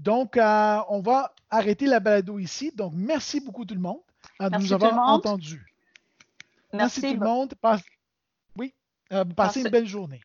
Donc, 0.00 0.38
euh, 0.38 0.78
on 0.88 1.00
va 1.00 1.34
arrêter 1.50 1.84
la 1.84 2.00
balado 2.00 2.38
ici. 2.38 2.72
Donc, 2.74 2.92
merci 2.96 3.38
beaucoup 3.40 3.66
tout 3.66 3.74
le 3.74 3.80
monde 3.80 4.00
euh, 4.40 4.48
de 4.48 4.56
nous 4.56 4.72
avoir 4.72 4.98
entendus. 4.98 5.66
Merci, 6.72 7.02
tout 7.02 7.20
le 7.20 7.26
monde. 7.26 7.54
oui, 8.56 8.74
euh, 9.12 9.24
passez 9.24 9.60
une 9.60 9.68
belle 9.68 9.86
journée. 9.86 10.22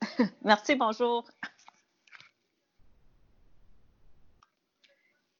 merci, 0.42 0.74
bonjour. 0.74 1.28